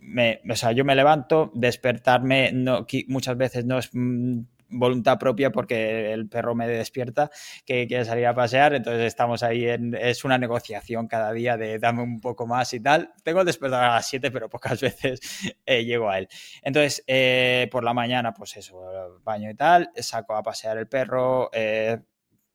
[0.00, 4.40] Me, o sea, yo me levanto, despertarme no, muchas veces no es mm,
[4.78, 7.30] voluntad propia porque el perro me despierta
[7.64, 11.78] que quiere salir a pasear, entonces estamos ahí en, es una negociación cada día de
[11.78, 13.12] dame un poco más y tal.
[13.22, 15.20] Tengo el despertar a las 7, pero pocas veces
[15.66, 16.28] eh, llego a él.
[16.62, 18.80] Entonces, eh, por la mañana, pues eso,
[19.22, 21.98] baño y tal, saco a pasear el perro, eh,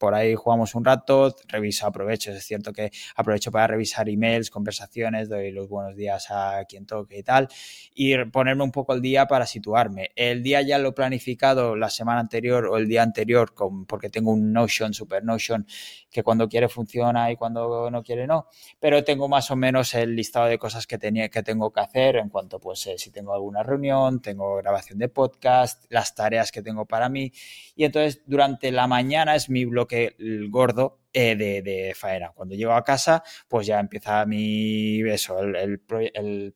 [0.00, 5.28] por ahí jugamos un rato, reviso, aprovecho, es cierto que aprovecho para revisar emails, conversaciones,
[5.28, 7.48] doy los buenos días a quien toque y tal,
[7.94, 10.10] y ponerme un poco el día para situarme.
[10.16, 14.08] El día ya lo he planificado la semana anterior o el día anterior, con, porque
[14.08, 15.66] tengo un Notion, Super Notion,
[16.10, 18.46] que cuando quiere funciona y cuando no quiere no,
[18.78, 22.16] pero tengo más o menos el listado de cosas que, tenía, que tengo que hacer
[22.16, 26.62] en cuanto, pues, eh, si tengo alguna reunión, tengo grabación de podcast, las tareas que
[26.62, 27.32] tengo para mí,
[27.76, 32.32] y entonces durante la mañana es mi bloque el gordo eh, de, faena.
[32.32, 36.54] Cuando llego a casa, pues ya empieza mi, eso, el,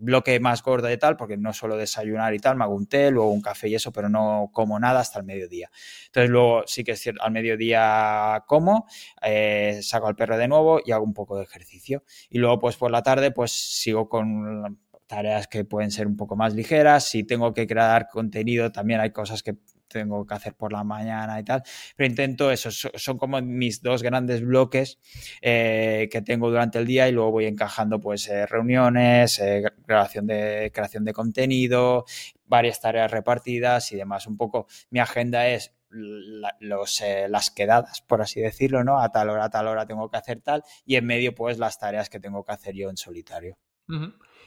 [0.00, 3.12] bloque más gordo de tal, porque no suelo desayunar y tal, me hago un té,
[3.12, 5.70] luego un café y eso, pero no como nada hasta el mediodía.
[6.06, 8.86] Entonces luego sí que es cierto, al mediodía como,
[9.22, 12.02] eh, saco al perro de nuevo y hago un poco de ejercicio.
[12.28, 16.36] Y luego pues por la tarde pues sigo con tareas que pueden ser un poco
[16.36, 17.04] más ligeras.
[17.04, 19.56] Si tengo que crear contenido, también hay cosas que
[19.92, 21.62] tengo que hacer por la mañana y tal,
[21.96, 24.98] pero intento eso, son como mis dos grandes bloques
[25.40, 30.26] eh, que tengo durante el día y luego voy encajando pues eh, reuniones, eh, creación,
[30.26, 32.04] de, creación de contenido,
[32.46, 34.26] varias tareas repartidas y demás.
[34.26, 39.00] Un poco mi agenda es los, las quedadas, por así decirlo, ¿no?
[39.00, 41.78] A tal hora, a tal hora tengo que hacer tal y en medio pues las
[41.78, 43.58] tareas que tengo que hacer yo en solitario.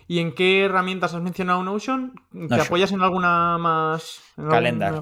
[0.08, 2.14] ¿Y en qué herramientas has mencionado Notion?
[2.48, 4.22] ¿Te apoyas en alguna más?
[4.36, 5.02] Calendar.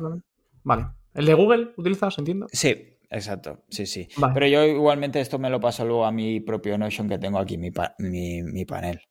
[0.64, 0.88] Vale.
[1.14, 2.48] ¿El de Google utilizas, entiendo?
[2.52, 3.64] Sí, exacto.
[3.70, 4.08] Sí, sí.
[4.34, 7.58] Pero yo igualmente esto me lo paso luego a mi propio Notion que tengo aquí,
[7.58, 9.02] mi, mi, panel.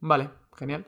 [0.00, 0.86] Vale, genial.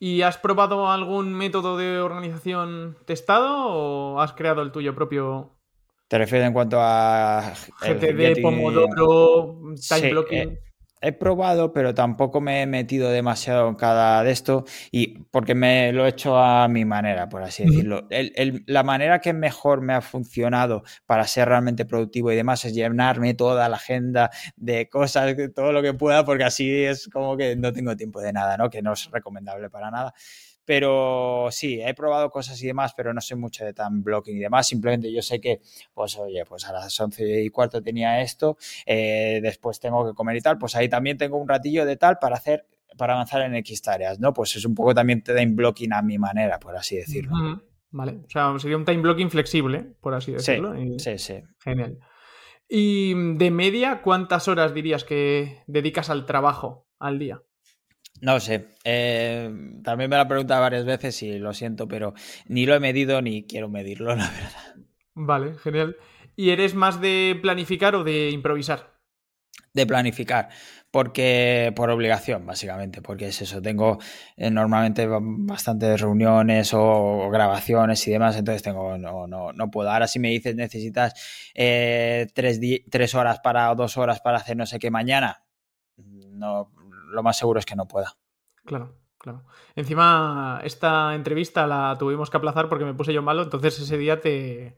[0.00, 5.54] ¿Y has probado algún método de organización testado o has creado el tuyo propio?
[6.08, 10.38] ¿Te refieres en cuanto a GTD, Pomodoro, time blocking?
[10.38, 10.60] Eh,
[11.00, 15.92] he probado, pero tampoco me he metido demasiado en cada de esto y porque me
[15.92, 18.08] lo he hecho a mi manera, por así decirlo.
[18.66, 23.34] la manera que mejor me ha funcionado para ser realmente productivo y demás es llenarme
[23.34, 27.72] toda la agenda de cosas, todo lo que pueda, porque así es como que no
[27.72, 28.70] tengo tiempo de nada, ¿no?
[28.70, 30.14] Que no es recomendable para nada.
[30.68, 34.40] Pero sí, he probado cosas y demás, pero no sé mucho de tan blocking y
[34.40, 34.66] demás.
[34.66, 35.62] Simplemente yo sé que,
[35.94, 40.36] pues oye, pues a las once y cuarto tenía esto, eh, después tengo que comer
[40.36, 42.66] y tal, pues ahí también tengo un ratillo de tal para hacer
[42.98, 44.34] para avanzar en X tareas, ¿no?
[44.34, 47.62] Pues es un poco también time blocking a mi manera, por así decirlo.
[47.90, 50.74] Vale, o sea, sería un time blocking flexible, por así decirlo.
[50.98, 51.98] Sí, sí, Genial.
[52.68, 57.42] Y de media, ¿cuántas horas dirías que dedicas al trabajo al día?
[58.20, 59.50] No sé, eh,
[59.84, 62.14] también me lo han preguntado varias veces y lo siento, pero
[62.46, 64.74] ni lo he medido ni quiero medirlo, la verdad.
[65.14, 65.96] Vale, genial.
[66.36, 68.98] ¿Y eres más de planificar o de improvisar?
[69.74, 70.48] De planificar,
[70.90, 73.98] porque por obligación, básicamente, porque es eso, tengo
[74.36, 79.90] eh, normalmente bastantes reuniones o, grabaciones y demás, entonces tengo, no, no, no puedo.
[79.90, 84.56] Ahora si me dices necesitas eh, tres, tres horas para o dos horas para hacer
[84.56, 85.44] no sé qué mañana,
[85.96, 86.70] no,
[87.10, 88.14] lo más seguro es que no pueda.
[88.64, 89.44] Claro, claro.
[89.74, 94.20] Encima, esta entrevista la tuvimos que aplazar porque me puse yo malo, entonces ese día
[94.20, 94.76] te,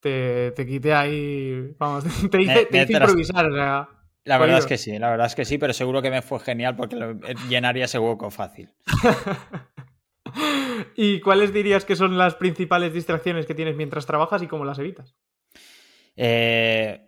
[0.00, 1.74] te, quité ahí.
[1.78, 3.50] Vamos, te hice, improvisar.
[3.50, 6.40] la verdad es que sí, la verdad es que sí, pero seguro que me fue
[6.40, 7.16] genial porque
[7.48, 8.72] llenaría ese hueco fácil.
[10.96, 14.78] ¿Y cuáles dirías que son las principales distracciones que tienes mientras trabajas y cómo las
[14.78, 15.14] evitas?
[16.16, 17.05] Eh,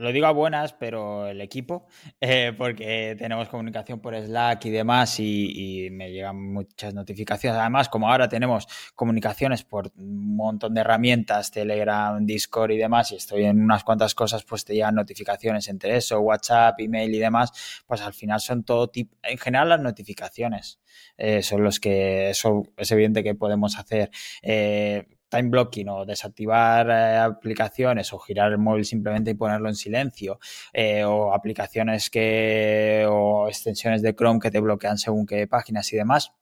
[0.00, 1.86] lo digo a buenas, pero el equipo,
[2.20, 7.58] eh, porque tenemos comunicación por Slack y demás y, me llegan muchas notificaciones.
[7.58, 13.16] Además, como ahora tenemos comunicaciones por un montón de herramientas, Telegram, Discord y demás, y
[13.16, 17.82] estoy en unas cuantas cosas, pues te llegan notificaciones entre eso, WhatsApp, email y demás,
[17.86, 20.80] pues al final son todo tipo, en general las notificaciones
[21.16, 24.10] eh, son los que, es evidente que podemos hacer.
[24.42, 29.74] Eh, time blocking o desactivar eh, aplicaciones o girar el móvil simplemente y ponerlo en
[29.74, 30.38] silencio
[30.72, 35.96] eh, o aplicaciones que o extensiones de Chrome que te bloquean según qué páginas y
[35.96, 36.32] demás.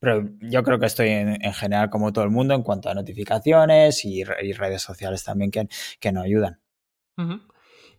[0.00, 4.04] Pero yo creo que estoy en, general como todo el mundo en cuanto a notificaciones
[4.04, 5.68] y, redes sociales también que,
[6.00, 6.60] que nos ayudan.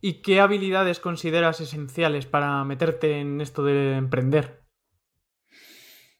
[0.01, 4.63] ¿Y qué habilidades consideras esenciales para meterte en esto de emprender?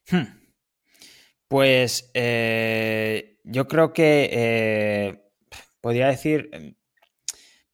[0.08, 0.46] Hmm.
[1.48, 5.22] Pues eh, yo creo que eh,
[5.80, 6.74] podría decir, em,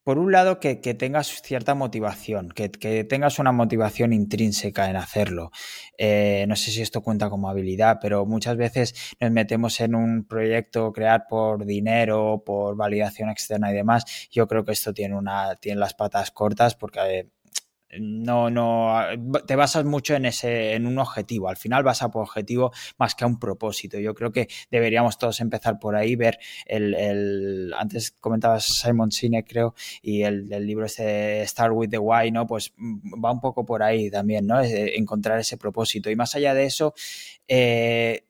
[0.04, 2.68] por un lado, que, tengas cierta motivación, que,
[3.04, 5.52] tengas una motivación intrínseca en hacerlo.
[5.96, 10.24] Eh, no sé si esto cuenta como habilidad, pero muchas veces nos metemos en un
[10.26, 14.28] proyecto crear por dinero, por validación externa y demás.
[14.30, 17.30] Yo creo que esto tiene, una, tiene las patas cortas porque
[17.98, 18.94] no, no,
[19.46, 21.48] te basas mucho en ese, en un objetivo.
[21.48, 23.98] Al final vas a por objetivo más que a un propósito.
[23.98, 29.48] Yo creo que deberíamos todos empezar por ahí, ver el, el antes comentabas Simon Sinek,
[29.48, 32.46] creo, y el, libro este Start with the Why, ¿no?
[32.46, 34.60] Pues mm, va un poco por ahí también, ¿no?
[34.62, 36.10] encontrar ese propósito.
[36.10, 36.94] Y más allá de eso,
[37.48, 38.24] eh,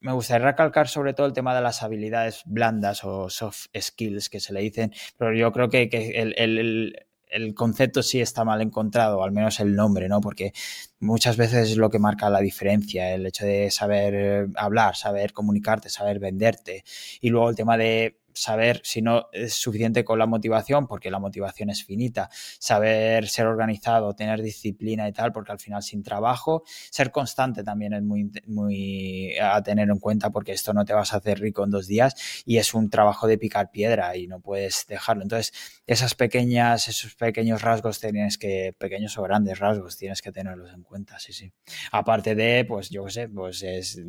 [0.00, 4.40] me gustaría recalcar sobre todo el tema de las habilidades blandas o soft skills que
[4.40, 7.06] se le dicen, pero yo creo que, el, el
[7.54, 10.20] concepto sí está mal encontrado, al menos el nombre, ¿no?
[10.20, 10.52] Porque
[11.00, 15.32] muchas veces es lo que marca la diferencia, el hecho de saber eh, hablar, saber
[15.32, 16.84] comunicarte, saber venderte.
[17.20, 21.18] Y luego el tema de saber si no es suficiente con la motivación, porque la
[21.18, 26.62] motivación es finita, saber ser organizado, tener disciplina y tal, porque al final sin trabajo,
[26.90, 31.14] ser constante también es muy, muy a tener en cuenta, porque esto no te vas
[31.14, 34.40] a hacer rico en dos días y es un trabajo de picar piedra y no
[34.40, 35.22] puedes dejarlo.
[35.22, 35.52] Entonces,
[35.86, 40.82] esas pequeñas, esos pequeños rasgos tienes que, pequeños o grandes rasgos, tienes que tenerlos en
[40.82, 41.52] cuenta, sí, sí.
[41.92, 44.00] Aparte de, pues yo qué sé, pues es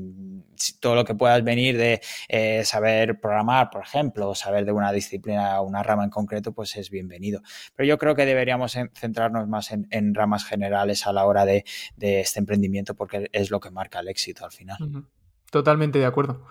[0.79, 4.91] todo lo que puedas venir de eh, saber programar, por ejemplo, o saber de una
[4.91, 7.41] disciplina o una rama en concreto, pues es bienvenido.
[7.75, 11.63] Pero yo creo que deberíamos centrarnos más en, ramas generales a la hora de,
[11.97, 14.77] este emprendimiento porque es lo que marca el éxito al final.
[15.51, 16.45] Totalmente de acuerdo.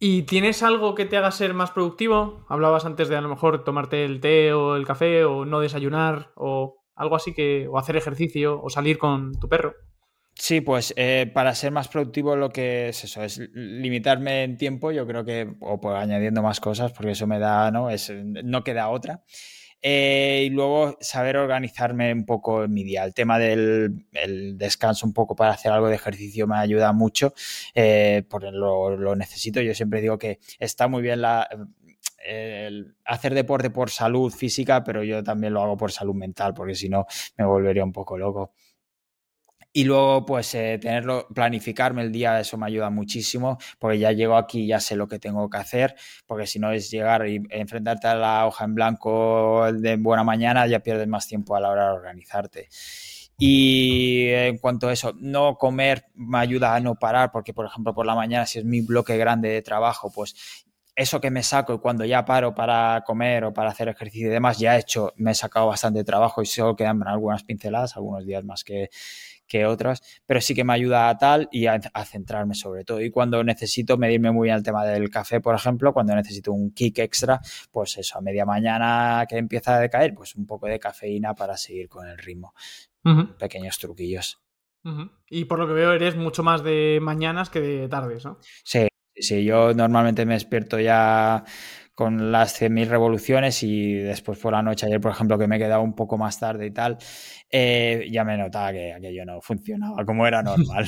[0.00, 2.44] ¿Y tienes algo que te haga ser más productivo?
[2.48, 6.30] Hablabas antes de a lo mejor tomarte el té o el café o no desayunar
[6.36, 9.74] o algo así que o hacer ejercicio o salir con tu perro.
[10.40, 14.92] Sí, pues eh, para ser más productivo lo que es eso, es limitarme en tiempo,
[14.92, 17.90] yo creo que, o pues añadiendo más cosas, porque eso me da, ¿no?
[17.90, 19.24] Es, no queda otra.
[19.82, 23.04] Eh, y luego saber organizarme un poco en mi día.
[23.04, 24.04] El tema del
[24.56, 27.34] descanso un poco para hacer algo de ejercicio me ayuda mucho,
[27.74, 29.60] eh, porque lo, necesito.
[29.60, 31.20] Yo siempre digo que está muy bien
[33.04, 36.88] hacer deporte por salud física, pero yo también lo hago por salud mental, porque si
[36.88, 38.52] no me volvería un poco loco.
[39.78, 44.36] Y luego, pues, eh, tenerlo, planificarme el día, eso me ayuda muchísimo, porque ya llego
[44.36, 45.94] aquí, ya sé lo que tengo que hacer,
[46.26, 50.66] porque si no es llegar y enfrentarte a la hoja en blanco de buena mañana,
[50.66, 52.68] ya pierdes más tiempo a la hora de organizarte.
[53.38, 57.94] Y en cuanto a eso, no comer me ayuda a no parar, porque por ejemplo
[57.94, 60.34] por la mañana, si es mi bloque grande de trabajo, pues
[60.96, 64.30] eso que me saco y cuando ya paro para comer o para hacer ejercicio y
[64.30, 68.26] demás, ya he hecho, me he sacado bastante trabajo y solo quedan algunas pinceladas, algunos
[68.26, 68.90] días más que,
[69.48, 73.00] que otras, pero sí que me ayuda a tal y a, centrarme sobre todo.
[73.00, 76.72] Y cuando necesito medirme muy bien el tema del café, por ejemplo, cuando necesito un
[76.72, 77.40] kick extra,
[77.72, 81.56] pues eso, a media mañana que empieza a decaer, pues un poco de cafeína para
[81.56, 82.54] seguir con el ritmo.
[83.38, 84.38] Pequeños truquillos.
[85.28, 88.38] Y por lo que veo, eres mucho más de mañanas que de tardes, ¿no?
[88.64, 91.44] Sí, sí, yo normalmente me despierto ya
[91.98, 95.58] con las 100.000 revoluciones y después por la noche, ayer por ejemplo, que me he
[95.58, 96.96] quedado un poco más tarde y tal,
[97.50, 100.86] eh, ya me notaba que aquello no funcionaba como era normal.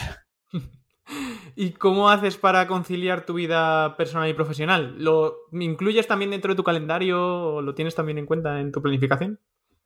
[1.57, 4.95] ¿Y cómo haces para conciliar tu vida personal y profesional?
[4.99, 8.81] ¿Lo incluyes también dentro de tu calendario o lo tienes también en cuenta en tu
[8.81, 9.41] planificación?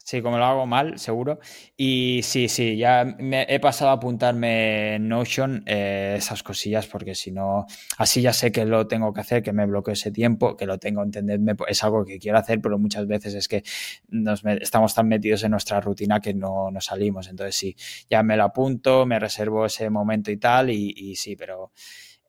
[0.06, 1.38] Sí, como lo hago mal, seguro.
[1.78, 7.14] Y sí, sí, ya me he pasado a apuntarme en Notion eh, esas cosillas porque
[7.14, 7.64] si no,
[7.96, 10.76] así ya sé que lo tengo que hacer, que me bloqueo ese tiempo, que lo
[10.76, 13.62] tengo, entenderme, es algo que quiero hacer, pero muchas veces es que
[14.08, 17.28] nos estamos tan metidos en nuestra rutina que no, nos salimos.
[17.28, 17.74] Entonces sí,
[18.10, 21.72] ya me lo apunto, me reservo ese momento y tal, y, sí, pero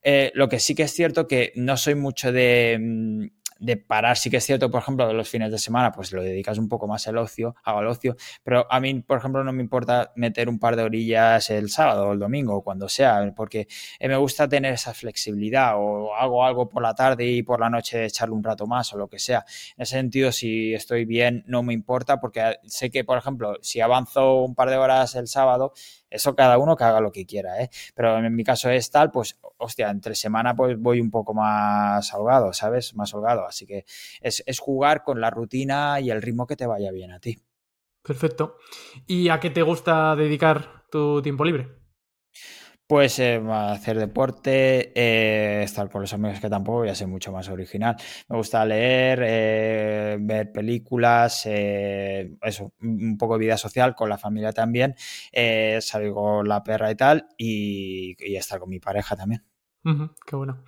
[0.01, 3.29] eh, lo que sí que es cierto que no soy mucho de...
[3.59, 4.17] De parar.
[4.17, 6.87] Sí que es cierto, por ejemplo, los fines de semana, pues lo dedicas un poco
[6.87, 10.49] más al ocio, hago el ocio, pero a mí, por ejemplo, no me importa meter
[10.49, 13.67] un par de orillas el sábado o el domingo o cuando sea, porque
[13.99, 17.69] eh, me gusta tener esa flexibilidad o hago algo por la tarde y por la
[17.69, 19.45] noche echarle un rato más o lo que sea.
[19.77, 23.81] En ese sentido, si estoy bien, no me importa porque sé que, por ejemplo, si
[23.81, 25.73] avanzo un par de horas el sábado,
[26.15, 27.69] eso cada uno que haga lo que quiera, ¿eh?
[27.93, 32.13] Pero en mi caso es tal, pues, hostia, entre semana pues voy un poco más
[32.13, 32.95] holgado, ¿sabes?
[32.95, 33.45] Más holgado.
[33.45, 33.85] Así que
[34.21, 37.37] es, es jugar con la rutina y el ritmo que te vaya bien a ti.
[38.01, 38.57] Perfecto.
[39.07, 41.84] ¿Y a qué te gusta dedicar tu tiempo libre?
[42.87, 47.31] Pues eh, hacer deporte, eh, estar con los amigos que tampoco voy a ser mucho
[47.31, 47.95] más original.
[48.29, 54.51] Me gusta leer, eh, ver películas, eso, un poco de vida social con la familia
[54.51, 54.93] también,
[55.81, 59.43] salir con la perra y tal, y, estar con mi pareja también.
[60.27, 60.63] qué bueno.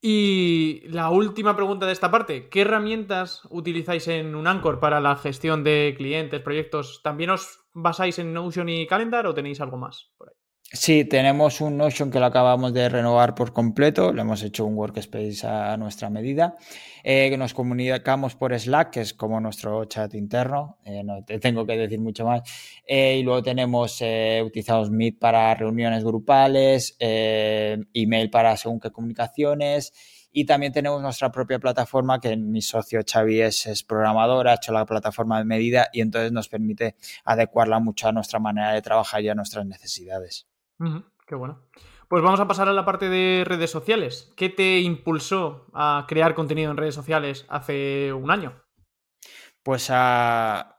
[0.00, 5.16] Y la última pregunta de esta parte, ¿qué herramientas utilizáis en un Anchor para la
[5.16, 7.02] gestión de clientes, proyectos?
[7.02, 10.37] ¿También os basáis en Notion y Calendar o tenéis algo más por ahí?
[10.70, 14.76] Sí, tenemos un Notion que lo acabamos de renovar por completo, le hemos hecho un
[14.76, 16.58] workspace a nuestra medida,
[17.02, 21.64] eh, nos comunicamos por Slack, que es como nuestro chat interno, eh, no te tengo
[21.64, 22.42] que decir mucho más,
[22.86, 24.02] eh, y luego tenemos,
[24.44, 29.94] utilizamos Meet para reuniones grupales, email para según qué comunicaciones,
[30.30, 34.72] y también tenemos nuestra propia plataforma que mi socio Xavi es, es, programador, ha hecho
[34.72, 39.22] la plataforma de medida y entonces nos permite adecuarla mucho a nuestra manera de trabajar
[39.22, 40.46] y a nuestras necesidades
[41.26, 41.62] qué bueno.
[42.08, 44.32] Pues vamos a pasar a la parte de redes sociales.
[44.36, 48.62] ¿Qué te impulsó a crear contenido en redes sociales hace un año?
[49.62, 50.74] Pues a,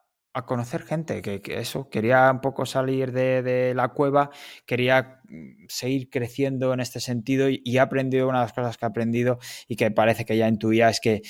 [0.48, 4.32] conocer gente, que, eso, quería un poco salir de, la cueva,
[4.66, 8.78] quería mm, seguir creciendo en este sentido y, y, he aprendido una de las cosas
[8.78, 9.38] que he aprendido
[9.68, 11.22] y que parece que ya intuía es que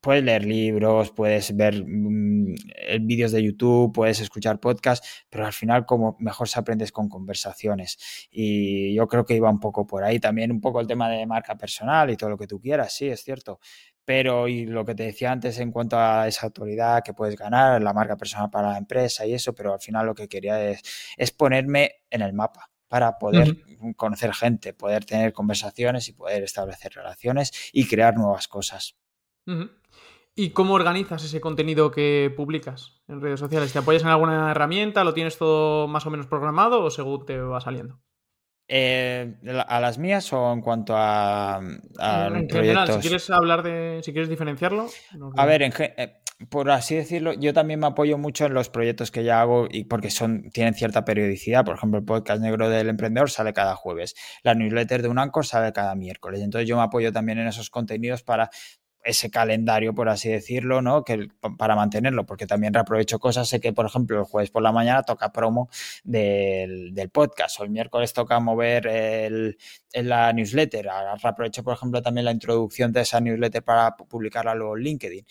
[0.00, 2.54] puedes leer libros, puedes ver mm,
[3.02, 8.28] vídeos de YouTube, puedes escuchar podcasts, pero al final como mejor se aprendes con conversaciones.
[8.30, 10.18] Y yo creo que iba un poco por ahí.
[10.18, 13.08] También un poco el tema de marca personal y todo lo que tú quieras, sí,
[13.08, 13.60] es cierto.
[14.04, 17.82] Pero y lo que te decía antes en cuanto a esa autoridad que puedes ganar,
[17.82, 20.82] la marca personal para la empresa y eso, pero al final lo que quería es,
[21.16, 23.56] es ponerme en el mapa para poder
[23.96, 28.96] conocer gente, poder tener conversaciones y poder establecer relaciones y crear nuevas cosas.
[30.34, 33.72] ¿Y cómo organizas ese contenido que publicas en redes sociales?
[33.72, 35.04] ¿Te apoyas en alguna herramienta?
[35.04, 38.00] ¿Lo tienes todo más o menos programado o según te va saliendo?
[38.72, 39.34] Eh,
[39.66, 44.28] ¿A las mías o en cuanto a, en general, si quieres hablar de, si quieres
[44.28, 44.86] diferenciarlo.
[45.36, 49.24] A ver, eh, por así decirlo, yo también me apoyo mucho en los proyectos que
[49.24, 51.64] ya hago y porque son, tienen cierta periodicidad.
[51.64, 54.14] Por ejemplo, el podcast negro del emprendedor sale cada jueves.
[54.44, 56.40] La newsletter de un Anchor sale cada miércoles.
[56.40, 58.50] Entonces yo me apoyo también en esos contenidos para
[59.02, 61.04] ese calendario, por así decirlo, ¿no?
[61.04, 61.28] Que,
[61.58, 63.48] para mantenerlo, porque también reaprovecho cosas.
[63.48, 65.68] Sé que, por ejemplo, el jueves por la mañana toca promo
[66.04, 69.58] del, podcast, o el miércoles toca mover el,
[69.92, 70.88] la newsletter.
[70.88, 75.26] Ahora reaprovecho, por ejemplo, también la introducción de esa newsletter para publicarla luego en LinkedIn.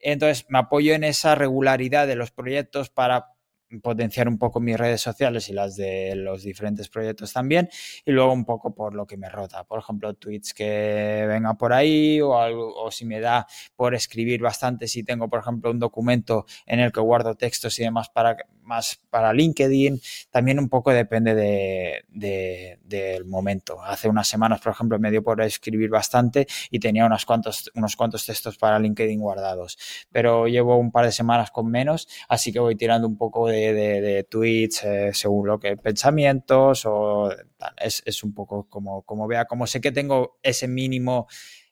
[0.00, 3.33] Entonces, me apoyo en esa regularidad de los proyectos para
[3.82, 7.68] potenciar un poco mis redes sociales y las de los diferentes proyectos también
[8.04, 9.64] y luego un poco por lo que me rota.
[9.64, 13.46] Por ejemplo tweets que venga por ahí o, algo, o si me da
[13.76, 17.84] por escribir bastante si tengo por ejemplo un documento en el que guardo textos y
[17.84, 20.00] demás para más para LinkedIn
[20.30, 23.82] también un poco depende de, del momento.
[23.82, 27.96] Hace unas semanas por ejemplo me dio por escribir bastante y tenía unos cuantos unos
[27.96, 29.78] cuantos textos para LinkedIn guardados
[30.10, 33.63] pero llevo un par de semanas con menos así que voy tirando un poco de
[33.72, 37.30] de, tweets eh, según lo que pensamientos o
[37.76, 41.26] Es, un poco como, como vea, como sé que tengo ese mínimo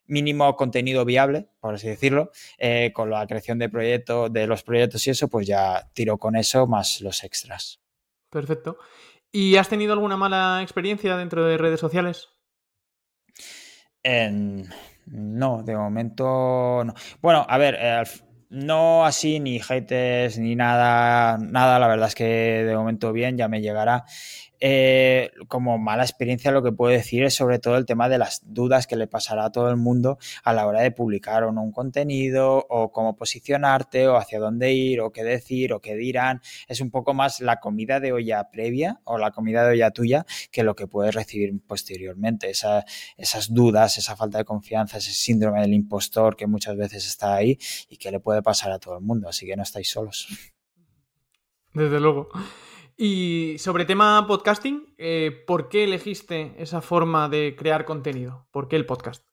[0.06, 5.06] mínimo contenido viable, por así decirlo, eh, con la creación de proyectos, de los proyectos
[5.06, 7.80] y eso, pues ya tiro con eso más los extras.
[8.28, 8.78] Perfecto.
[9.30, 12.28] ¿Y has tenido alguna mala experiencia dentro de redes sociales?
[15.06, 16.94] no, de momento no.
[17.20, 18.02] Bueno, a ver, eh,
[18.52, 23.48] no así, ni haters, ni nada, nada, la verdad es que de momento bien, ya
[23.48, 24.04] me llegará.
[24.64, 28.42] Eh, como mala experiencia lo que puedo decir es sobre todo el tema de las
[28.44, 31.64] dudas que le pasará a todo el mundo a la hora de publicar o no
[31.64, 36.42] un contenido o cómo posicionarte o hacia dónde ir o qué decir o qué dirán.
[36.68, 40.26] Es un poco más la comida de olla previa o la comida de olla tuya
[40.52, 42.48] que lo que puedes recibir posteriormente.
[42.48, 47.58] esas dudas, esa falta de confianza, ese síndrome del impostor que muchas veces está ahí
[47.88, 49.28] y que le puede pasar a todo el mundo.
[49.28, 50.28] Así que no estáis solos.
[51.74, 52.28] Desde luego.
[52.96, 58.46] Y sobre tema podcasting, eh, ¿por qué elegiste esa forma de crear contenido?
[58.50, 59.24] ¿Por qué el podcast?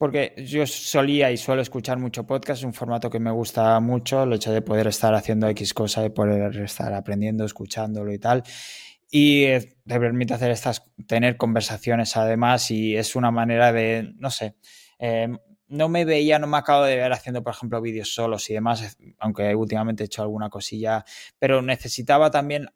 [0.00, 4.22] porque yo solía y suelo escuchar mucho podcast, es un formato que me gusta mucho,
[4.22, 8.42] el hecho de poder estar haciendo X cosa, de poder estar aprendiendo, escuchándolo y tal.
[9.10, 14.54] Y te permite hacer estas, tener conversaciones además y es una manera de, no sé,
[14.98, 15.28] eh,
[15.70, 18.98] no me veía, no me acabo de ver haciendo, por ejemplo, vídeos solos y demás,
[19.18, 21.04] aunque últimamente he hecho alguna cosilla,
[21.38, 22.68] pero necesitaba también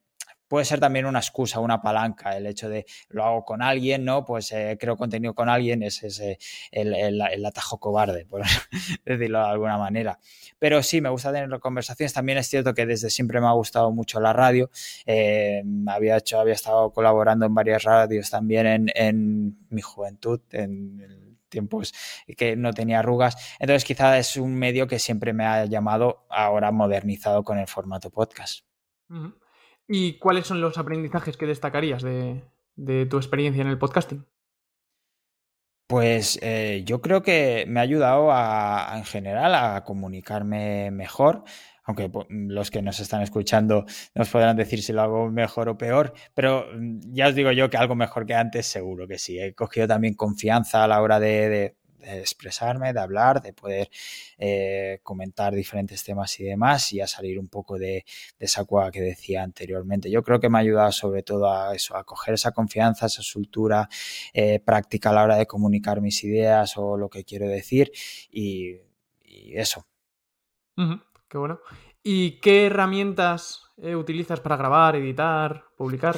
[0.49, 4.25] puede ser también una excusa, una palanca, el hecho de lo hago con alguien, ¿no?
[4.25, 6.39] Pues eh, creo contenido con alguien, es, ese
[6.71, 8.43] el, atajo cobarde, por
[9.05, 10.19] decirlo de alguna manera.
[10.61, 12.13] Pero sí, me gusta tener conversaciones.
[12.13, 14.71] También es cierto que desde siempre me ha gustado mucho la radio.
[15.07, 21.24] Eh, había hecho, había estado colaborando en varias radios también en, en mi juventud, en
[21.55, 21.95] tiempos
[22.37, 23.37] que no tenía arrugas.
[23.61, 28.11] Entonces, quizá es un medio que siempre me ha llamado, ahora modernizado con el formato
[28.11, 28.67] podcast.
[29.87, 34.27] ¿Y cuáles son los aprendizajes que destacarías de, tu experiencia en el podcasting?
[35.87, 41.45] Pues eh, yo creo que me ha ayudado a, en general a comunicarme mejor,
[41.85, 46.15] aunque los que nos están escuchando nos podrán decir si lo hago mejor o peor,
[46.35, 49.39] pero mm, ya os digo yo que algo mejor que antes seguro que sí.
[49.39, 51.77] He cogido también confianza a la hora de
[52.07, 53.91] expresarme, de hablar, de poder
[54.39, 58.05] eh, comentar diferentes temas y demás y a salir un poco de,
[58.39, 60.11] esa cueva que decía anteriormente.
[60.11, 63.23] Yo creo que me ha ayudado sobre todo a eso, a coger esa confianza, esa
[63.23, 63.89] soltura
[64.33, 67.91] eh, práctica a la hora de comunicar mis ideas o lo que quiero decir
[68.31, 68.77] y,
[69.57, 69.85] eso.
[71.35, 71.59] Qué bueno.
[72.05, 76.17] ¿Y qué herramientas eh, utilizas para grabar, editar, publicar?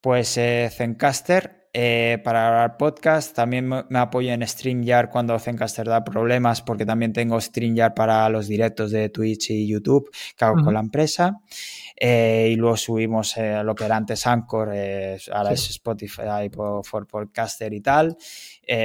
[0.00, 0.38] Pues
[0.70, 3.36] Zencaster eh, para grabar podcast.
[3.36, 8.48] También me apoyo en StreamYard cuando Zencaster da problemas, porque también tengo StreamYard para los
[8.48, 11.42] directos de Twitch y YouTube que hago con la empresa.
[11.94, 17.74] Eh, y luego subimos eh, lo que era antes Anchor, ahora es Spotify for Podcaster
[17.74, 18.16] y tal.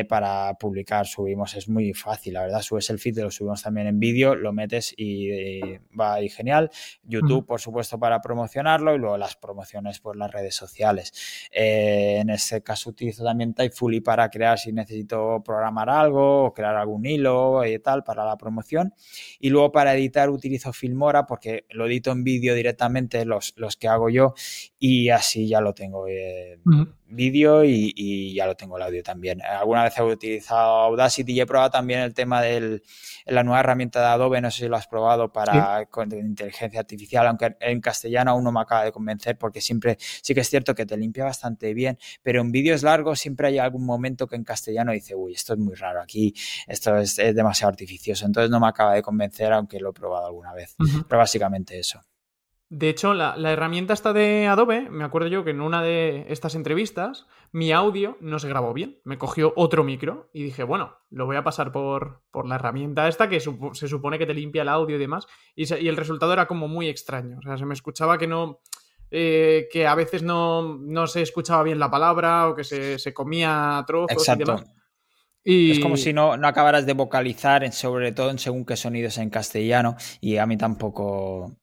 [0.07, 3.99] Para publicar subimos, es muy fácil, la verdad, subes el feed, lo subimos también en
[3.99, 5.61] vídeo, lo metes y,
[5.99, 6.69] va ahí genial.
[7.03, 11.11] YouTube, por supuesto, para promocionarlo y luego las promociones por las redes sociales.
[11.51, 17.05] en este caso utilizo también Typefully para crear si necesito programar algo o crear algún
[17.05, 18.93] hilo y tal para la promoción.
[19.39, 23.87] Y luego para editar utilizo Filmora porque lo edito en vídeo directamente los, los que
[23.87, 24.33] hago yo
[24.79, 26.61] y así ya lo tengo en
[27.07, 29.39] vídeo y, ya lo tengo el audio también.
[29.73, 32.83] Alguna vez he utilizado Audacity y he probado también el tema de
[33.25, 37.25] la nueva herramienta de Adobe, no sé si lo has probado para con inteligencia artificial,
[37.25, 40.75] aunque en castellano aún no me acaba de convencer porque siempre sí que es cierto
[40.75, 44.43] que te limpia bastante bien, pero en vídeos largos siempre hay algún momento que en
[44.43, 46.35] castellano dice, uy, esto es muy raro aquí,
[46.67, 50.53] esto es, demasiado artificioso, entonces no me acaba de convencer aunque lo he probado alguna
[50.53, 50.75] vez.
[51.07, 51.99] Pero básicamente eso.
[52.75, 56.55] De hecho, la, herramienta esta de Adobe, me acuerdo yo que en una de estas
[56.55, 58.99] entrevistas, mi audio no se grabó bien.
[59.05, 63.07] Me cogió otro micro y dije, bueno, lo voy a pasar por, por la herramienta
[63.07, 65.27] esta que se supone que te limpia el audio y demás.
[65.55, 67.37] Y, y, el resultado era como muy extraño.
[67.37, 68.59] O sea, se me escuchaba que no.
[69.11, 74.27] Eh, que a veces no, se escuchaba bien la palabra o que se, comía trozos
[74.27, 74.63] y demás.
[75.43, 79.29] Es como si no, no acabaras de vocalizar, sobre todo en según qué sonidos en
[79.29, 81.55] castellano, y a mí tampoco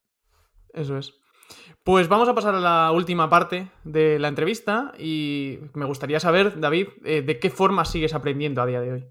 [0.72, 1.14] eso es.
[1.83, 6.61] Pues vamos a pasar a la última parte de la entrevista y me gustaría saber,
[6.61, 9.07] David, eh, de qué forma sigues aprendiendo a día de hoy.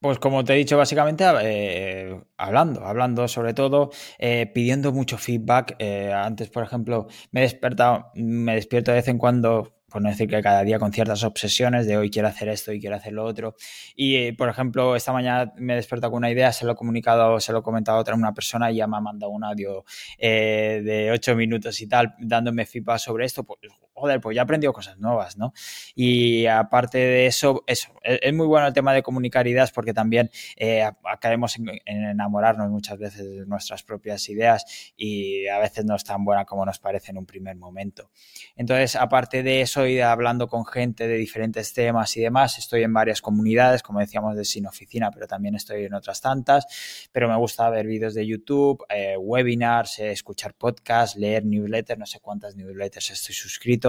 [0.00, 5.76] Pues como te he dicho, básicamente eh, hablando, hablando sobre todo, eh, pidiendo mucho feedback.
[6.12, 10.28] antes, por ejemplo, me he despertado, me despierto de vez en cuando por no decir
[10.28, 13.22] que cada día con ciertas obsesiones de hoy quiero hacer esto y quiero hacer lo
[13.24, 13.54] otro.
[13.94, 16.74] Y, eh, por ejemplo, esta mañana me he despertado con una idea, se lo he
[16.74, 19.44] comunicado, se lo he comentado a otra una persona y ya me ha mandado un
[19.44, 19.84] audio
[20.18, 23.44] eh, de ocho minutos y tal, dándome feedback sobre esto.
[23.44, 23.60] Pues,
[23.94, 25.52] joder, pues ya he aprendido cosas nuevas, ¿no?
[25.94, 30.30] Y aparte de eso, eso, es muy bueno el tema de comunicar ideas porque también
[30.56, 36.04] eh, acabemos en, enamorarnos muchas veces de nuestras propias ideas y a veces no es
[36.04, 38.10] tan buena como nos parece en un primer momento.
[38.56, 42.58] Entonces, aparte de eso, estoy hablando con gente de diferentes temas y demás.
[42.58, 47.08] Estoy en varias comunidades, como decíamos, de Sin Oficina, pero también estoy en otras tantas.
[47.12, 52.06] Pero me gusta ver vídeos de YouTube, eh, webinars, eh, escuchar podcasts, leer newsletters, no
[52.06, 53.83] sé cuántas newsletters estoy suscrito,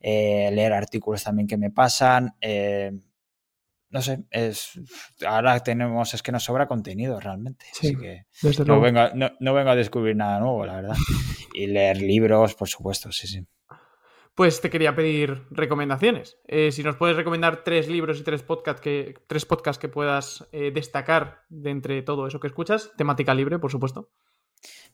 [0.00, 2.34] eh, leer artículos también que me pasan
[3.92, 4.80] no sé, es
[5.26, 7.66] ahora tenemos, es que nos sobra contenido realmente.
[7.70, 8.24] así que
[8.64, 9.00] no vengo,
[9.38, 10.96] no vengo, a descubrir nada nuevo, la verdad.
[11.54, 13.46] Y leer libros, por supuesto, sí, sí
[14.34, 16.38] pues te quería pedir recomendaciones.
[16.46, 20.48] Eh, si nos puedes recomendar tres libros y tres podcasts que, tres podcasts que puedas
[20.52, 24.10] eh, destacar de entre todo eso que escuchas, temática libre, por supuesto.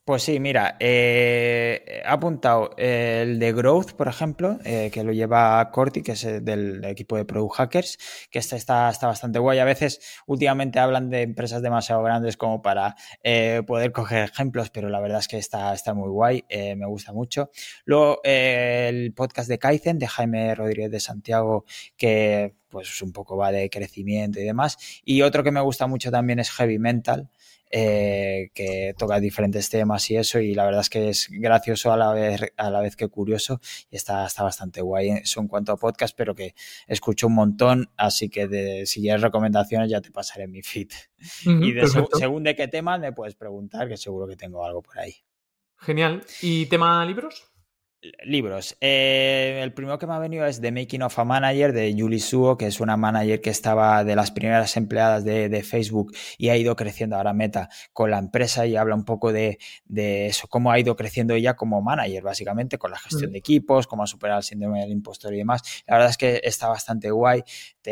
[0.04, 5.70] Pues sí, mira, eh, ha apuntado el de Growth, por ejemplo, eh, que lo lleva
[5.70, 7.98] Corti, que es del equipo de Product Hackers,
[8.30, 9.58] que este está, está bastante guay.
[9.58, 14.88] A veces, últimamente hablan de empresas demasiado grandes como para eh, poder coger ejemplos, pero
[14.88, 17.50] la verdad es que está, está muy guay, me gusta mucho.
[17.84, 21.66] Luego, el podcast de Kaizen, de Jaime Rodríguez de Santiago,
[21.98, 24.76] que pues un poco va de crecimiento y demás.
[25.04, 27.28] Y otro que me gusta mucho también es Heavy Mental,
[27.70, 31.96] eh, que toca diferentes temas y eso, y la verdad es que es gracioso a
[31.96, 33.60] la vez, a la vez que curioso
[33.90, 36.54] y está, está bastante guay eso en cuanto a podcast, pero que
[36.86, 40.88] escucho un montón, así que de, si quieres recomendaciones ya te pasaré mi feed.
[41.44, 41.86] y de
[42.18, 45.14] según de qué tema me puedes preguntar, que seguro que tengo algo por ahí.
[45.76, 46.24] Genial.
[46.42, 47.50] ¿Y tema libros?
[48.22, 48.76] Libros.
[48.80, 52.20] Eh, el primero que me ha venido es The Making of a Manager de Julie
[52.20, 56.56] Suo, que es una manager que estaba de las primeras empleadas de, Facebook y ha
[56.56, 60.78] ido creciendo ahora Meta con la empresa y habla un poco de, eso, cómo ha
[60.78, 63.32] ido creciendo ella como manager, básicamente, con la gestión mm.
[63.32, 65.82] de equipos, cómo ha superado el síndrome del impostor y demás.
[65.88, 67.42] La verdad es que está bastante guay.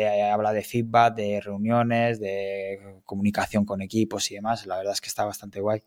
[0.05, 4.65] Habla de feedback, de reuniones, de comunicación con equipos y demás.
[4.65, 5.83] La verdad es que está bastante guay.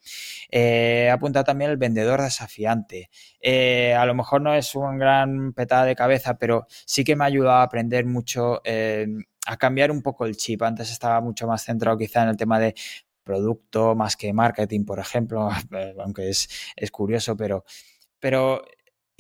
[0.51, 3.11] Eh, apunta también el vendedor desafiante.
[3.41, 7.25] Eh, a lo mejor no es un gran petada de cabeza, pero sí que me
[7.25, 9.07] ha ayudado a aprender mucho, eh,
[9.47, 10.63] a cambiar un poco el chip.
[10.63, 12.75] Antes estaba mucho más centrado quizá en el tema de
[13.23, 15.49] producto más que marketing, por ejemplo,
[16.03, 17.65] aunque es, es curioso, pero,
[18.19, 18.65] pero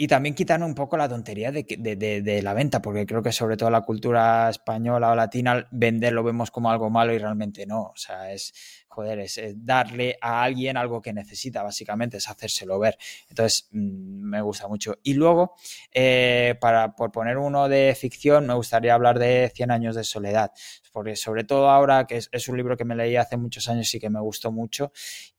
[0.00, 3.32] y también quitar un poco la tontería de, de, de, la venta, porque creo que
[3.32, 7.66] sobre todo la cultura española o latina, vender lo vemos como algo malo y realmente
[7.66, 7.82] no.
[7.82, 12.98] O sea, es, joder, es, darle a alguien algo que necesita, básicamente, es hacérselo ver.
[13.28, 14.98] Entonces, mm, me gusta mucho.
[15.04, 15.54] Y luego,
[15.92, 20.50] eh, para, por poner uno de ficción, me gustaría hablar de Cien años de soledad,
[20.92, 24.00] porque sobre todo ahora, que es, un libro que me leí hace muchos años y
[24.00, 24.92] que me gustó mucho,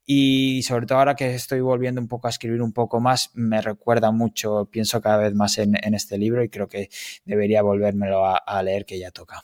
[0.06, 3.62] y sobre todo ahora que estoy volviendo un poco a escribir un poco más, me
[3.62, 6.90] recuerda mucho, pienso cada vez más en, este libro y creo que
[7.26, 9.44] debería volvérmelo a leer que ya toca.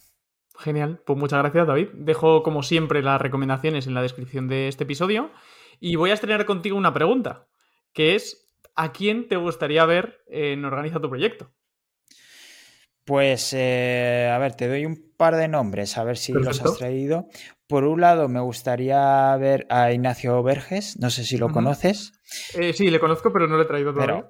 [0.57, 1.89] Genial, pues muchas gracias David.
[1.93, 5.31] Dejo como siempre las recomendaciones en la descripción de este episodio
[5.79, 7.47] y voy a estrenar contigo una pregunta,
[7.93, 11.51] que es ¿a quién te gustaría ver en Organiza tu proyecto?
[13.05, 16.77] Pues, eh, a ver, te doy un par de nombres, a ver si los has
[16.77, 17.27] traído.
[17.65, 22.19] Por un lado, me gustaría ver a Ignacio Verges, no sé si lo conoces.
[22.53, 24.27] Eh, sí, le conozco, pero no le he traído todavía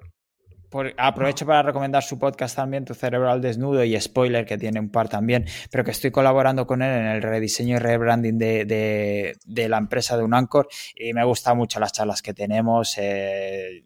[0.96, 4.90] aprovecho para recomendar su podcast también, Tu Cerebro al Desnudo y Spoiler, que tiene un
[4.90, 9.68] par también, pero que estoy colaborando con él en el rediseño y rebranding de, de,
[9.68, 12.96] la empresa de Unancor y me gustan mucho las charlas que tenemos.
[12.98, 13.84] Eh,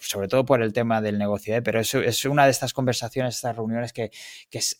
[0.00, 1.62] sobre todo por el tema del negocio, ¿eh?
[1.62, 4.10] pero es, es, una de estas conversaciones, estas reuniones que,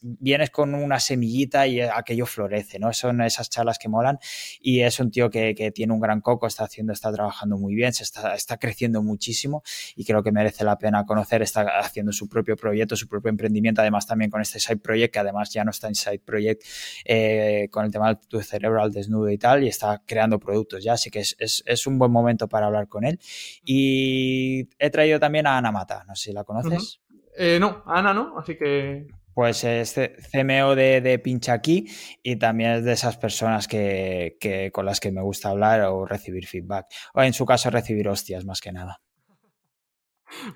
[0.00, 2.92] vienes con una semillita y aquello florece, ¿no?
[2.92, 4.18] Son esas charlas que molan
[4.60, 7.92] y es un tío que, tiene un gran coco, está haciendo, está trabajando muy bien,
[7.92, 9.62] se está, está creciendo muchísimo
[9.94, 13.82] y creo que merece la pena conocer, está haciendo su propio proyecto, su propio emprendimiento,
[13.82, 16.62] además también con este side project, que además ya no está en side project
[17.04, 20.82] eh, con el tema de tu cerebro al desnudo y tal, y está creando productos
[20.82, 23.18] ya, así que es, es un buen momento para hablar con él.
[23.64, 27.00] Y he traído también a Ana Mata, no sé si la conoces.
[27.36, 29.06] Eh, no, Ana no, así que...
[29.32, 29.94] Pues es
[30.32, 31.86] CMO de, de Pincha Aquí
[32.22, 36.46] y también es de esas personas que, con las que me gusta hablar o recibir
[36.46, 36.86] feedback.
[37.14, 39.00] O en su caso recibir hostias más que nada.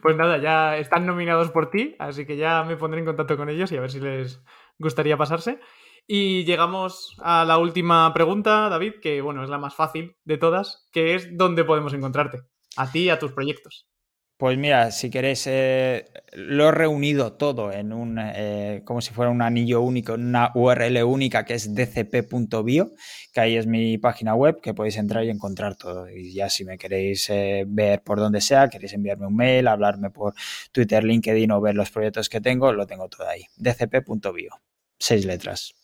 [0.03, 3.49] Pues nada, ya están nominados por ti, así que ya me pondré en contacto con
[3.49, 4.43] ellos y a ver si les
[4.79, 5.61] gustaría pasarse.
[6.07, 10.89] Y llegamos a la última pregunta, David, que bueno, es la más fácil de todas,
[10.93, 12.43] que es ¿dónde podemos encontrarte?
[12.77, 13.89] A ti y a tus proyectos.
[14.37, 19.31] Pues mira, si queréis, eh, lo he reunido todo en un, eh, como si fuera
[19.31, 22.91] un anillo único, una URL única que es dcp.bio,
[23.33, 26.11] que ahí es mi página web, que podéis entrar y encontrar todo.
[26.11, 30.11] Y ya si me queréis eh, ver por donde sea, queréis enviarme un mail, hablarme
[30.11, 30.35] por
[30.73, 33.45] Twitter, LinkedIn o ver los proyectos que tengo, lo tengo todo ahí.
[33.57, 34.51] dcp.bio,
[34.99, 35.75] seis letras.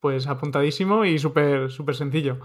[0.00, 2.38] Pues apuntadísimo y súper, súper sencillo.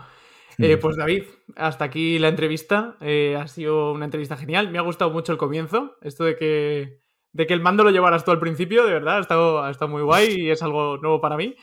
[0.62, 1.24] Eh, pues David,
[1.56, 2.98] hasta aquí la entrevista.
[3.02, 4.70] Eh, ha sido una entrevista genial.
[4.70, 5.96] Me ha gustado mucho el comienzo.
[6.02, 7.00] Esto de que,
[7.32, 9.90] de que el mando lo llevaras tú al principio, de verdad, ha estado, ha estado
[9.90, 11.56] muy guay y es algo nuevo para mí.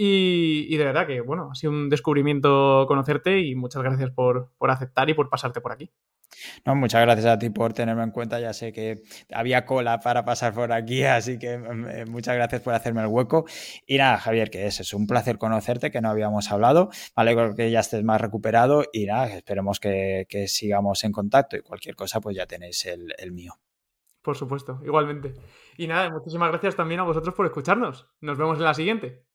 [0.00, 4.70] Y, de verdad que, bueno, ha sido un descubrimiento conocerte y muchas gracias por, por
[4.70, 5.90] aceptar y por pasarte por aquí.
[6.64, 8.38] No, muchas gracias a ti por tenerme en cuenta.
[8.38, 12.74] Ya sé que había cola para pasar por aquí, así que eh, muchas gracias por
[12.74, 13.46] hacerme el hueco.
[13.88, 16.90] Y nada, Javier, que es, es un placer conocerte, que no habíamos hablado.
[17.16, 21.96] Alegro que ya estés más recuperado y nada, esperemos que, sigamos en contacto y cualquier
[21.96, 23.54] cosa, pues ya tenéis el, el mío.
[24.22, 25.34] Por supuesto, igualmente.
[25.76, 28.06] Y nada, muchísimas gracias también a vosotros por escucharnos.
[28.20, 29.27] Nos vemos en la siguiente.